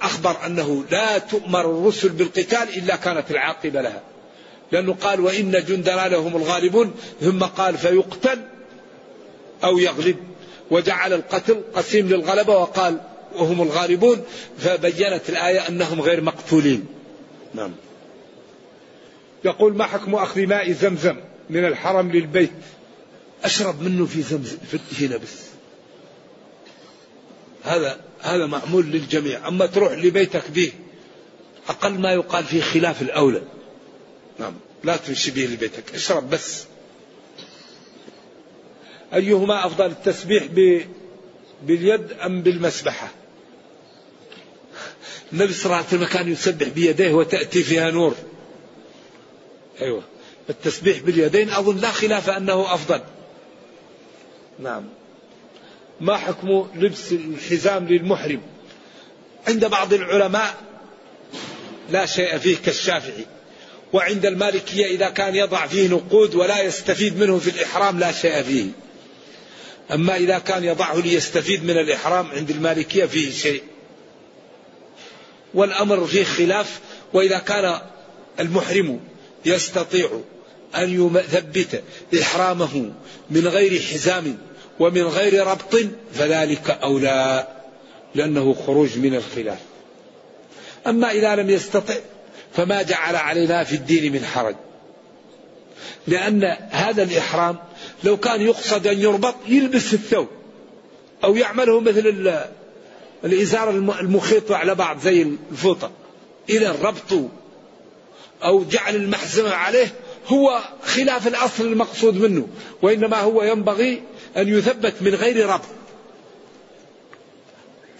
أخبر 0.00 0.46
أنه 0.46 0.84
لا 0.90 1.18
تؤمر 1.18 1.60
الرسل 1.60 2.08
بالقتال 2.08 2.76
إلا 2.76 2.96
كانت 2.96 3.30
العاقبة 3.30 3.80
لها. 3.80 4.02
لأنه 4.72 4.94
قال 4.94 5.20
وإن 5.20 5.64
جندنا 5.68 6.08
لهم 6.08 6.36
الغالبون 6.36 6.94
ثم 7.20 7.44
قال 7.44 7.78
فيقتل 7.78 8.38
أو 9.64 9.78
يغلب. 9.78 10.16
وجعل 10.70 11.12
القتل 11.12 11.62
قسيم 11.74 12.08
للغلبة 12.08 12.56
وقال 12.56 13.00
وهم 13.36 13.62
الغالبون 13.62 14.24
فبينت 14.58 15.28
الآية 15.28 15.68
أنهم 15.68 16.00
غير 16.00 16.20
مقتولين. 16.20 16.86
نعم. 17.54 17.72
يقول 19.44 19.76
ما 19.76 19.84
حكم 19.84 20.14
أخذ 20.14 20.46
ماء 20.46 20.72
زمزم 20.72 21.16
من 21.50 21.64
الحرم 21.64 22.10
للبيت؟ 22.10 22.52
أشرب 23.44 23.82
منه 23.82 24.06
في 24.06 24.22
زمزم 24.22 24.58
في 24.90 25.06
هنا 25.06 25.16
بس. 25.16 25.48
هذا 27.64 28.00
هذا 28.20 28.46
معمول 28.46 28.86
للجميع. 28.86 29.48
أما 29.48 29.66
تروح 29.66 29.92
لبيتك 29.92 30.50
به 30.50 30.72
أقل 31.68 31.98
ما 32.00 32.12
يقال 32.12 32.44
فيه 32.44 32.62
خلاف 32.62 33.02
الأولى. 33.02 33.42
نعم. 34.38 34.54
لا 34.84 34.96
تمشي 34.96 35.30
به 35.30 35.44
لبيتك. 35.44 35.94
اشرب 35.94 36.30
بس. 36.30 36.64
أيهما 39.14 39.66
أفضل 39.66 39.86
التسبيح 39.86 40.44
باليد 41.62 42.12
أم 42.12 42.42
بالمسبحة؟ 42.42 43.08
النبي 45.32 45.52
صلى 45.52 45.64
الله 45.64 45.76
عليه 45.76 45.86
وسلم 45.86 46.04
كان 46.04 46.32
يسبح 46.32 46.68
بيديه 46.68 47.12
وتأتي 47.12 47.62
فيها 47.62 47.90
نور. 47.90 48.14
أيوة. 49.80 50.02
التسبيح 50.50 50.98
باليدين 50.98 51.50
أظن 51.50 51.76
لا 51.76 51.90
خلاف 51.90 52.30
أنه 52.30 52.74
أفضل. 52.74 53.00
نعم. 54.58 54.84
ما 56.00 56.16
حكم 56.16 56.68
لبس 56.74 57.12
الحزام 57.12 57.88
للمحرم؟ 57.88 58.42
عند 59.48 59.64
بعض 59.64 59.92
العلماء 59.92 60.54
لا 61.90 62.06
شيء 62.06 62.38
فيه 62.38 62.56
كالشافعي. 62.56 63.26
وعند 63.92 64.26
المالكية 64.26 64.86
إذا 64.86 65.08
كان 65.08 65.34
يضع 65.34 65.66
فيه 65.66 65.88
نقود 65.88 66.34
ولا 66.34 66.62
يستفيد 66.62 67.18
منه 67.18 67.38
في 67.38 67.50
الإحرام 67.50 67.98
لا 67.98 68.12
شيء 68.12 68.42
فيه. 68.42 68.66
أما 69.92 70.16
إذا 70.16 70.38
كان 70.38 70.64
يضعه 70.64 71.00
ليستفيد 71.00 71.64
من 71.64 71.78
الإحرام 71.78 72.26
عند 72.26 72.50
المالكية 72.50 73.04
فيه 73.04 73.32
شيء. 73.32 73.62
والأمر 75.54 76.06
فيه 76.06 76.24
خلاف 76.24 76.80
وإذا 77.12 77.38
كان 77.38 77.80
المحرم 78.40 79.00
يستطيع 79.44 80.20
أن 80.76 81.14
يثبت 81.16 81.82
إحرامه 82.22 82.92
من 83.30 83.48
غير 83.48 83.82
حزام 83.82 84.38
ومن 84.80 85.02
غير 85.02 85.46
ربط 85.46 85.76
فذلك 86.14 86.70
أولى 86.70 87.46
لأنه 88.14 88.54
خروج 88.66 88.98
من 88.98 89.14
الخلاف. 89.14 89.58
أما 90.86 91.10
إذا 91.10 91.36
لم 91.36 91.50
يستطع 91.50 91.94
فما 92.58 92.82
جعل 92.82 93.16
علينا 93.16 93.64
في 93.64 93.74
الدين 93.74 94.12
من 94.12 94.24
حرج. 94.24 94.56
لأن 96.06 96.56
هذا 96.70 97.02
الإحرام 97.02 97.56
لو 98.04 98.16
كان 98.16 98.40
يقصد 98.40 98.86
أن 98.86 99.00
يربط 99.00 99.34
يلبس 99.48 99.94
الثوب 99.94 100.28
أو 101.24 101.36
يعمله 101.36 101.80
مثل 101.80 102.32
الإزار 103.24 103.70
المخيط 103.70 104.52
على 104.52 104.74
بعض 104.74 105.00
زي 105.00 105.26
الفوطة. 105.50 105.90
إذا 106.48 106.72
ربطه 106.72 107.28
أو 108.44 108.64
جعل 108.64 108.96
المحزمة 108.96 109.50
عليه 109.50 109.94
هو 110.26 110.60
خلاف 110.84 111.26
الأصل 111.26 111.64
المقصود 111.64 112.14
منه 112.14 112.48
وإنما 112.82 113.20
هو 113.20 113.42
ينبغي 113.42 114.02
أن 114.36 114.48
يثبت 114.48 114.94
من 115.00 115.14
غير 115.14 115.46
ربط. 115.46 115.68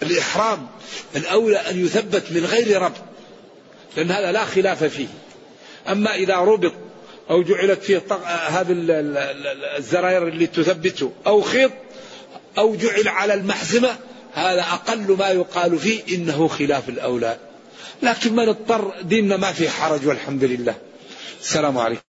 الإحرام 0.01 0.67
الأولى 1.15 1.57
أن 1.57 1.85
يثبت 1.85 2.31
من 2.31 2.45
غير 2.45 2.81
ربط. 2.81 3.08
لأن 3.97 4.11
هذا 4.11 4.31
لا 4.31 4.45
خلاف 4.45 4.83
فيه. 4.83 5.07
أما 5.89 6.15
إذا 6.15 6.35
ربط 6.35 6.73
أو 7.29 7.43
جعلت 7.43 7.83
فيه 7.83 8.01
هذه 8.47 8.75
الزراير 9.77 10.27
اللي 10.27 10.47
تثبته 10.47 11.11
أو 11.27 11.41
خيط 11.41 11.71
أو 12.57 12.75
جعل 12.75 13.07
على 13.07 13.33
المحزمة 13.33 13.95
هذا 14.33 14.61
أقل 14.61 15.17
ما 15.19 15.29
يقال 15.29 15.79
فيه 15.79 16.15
إنه 16.15 16.47
خلاف 16.47 16.89
الأولى. 16.89 17.37
لكن 18.03 18.35
من 18.35 18.49
اضطر 18.49 18.93
ديننا 19.01 19.37
ما 19.37 19.51
فيه 19.51 19.69
حرج 19.69 20.07
والحمد 20.07 20.43
لله. 20.43 20.75
السلام 21.41 21.77
عليكم. 21.77 22.08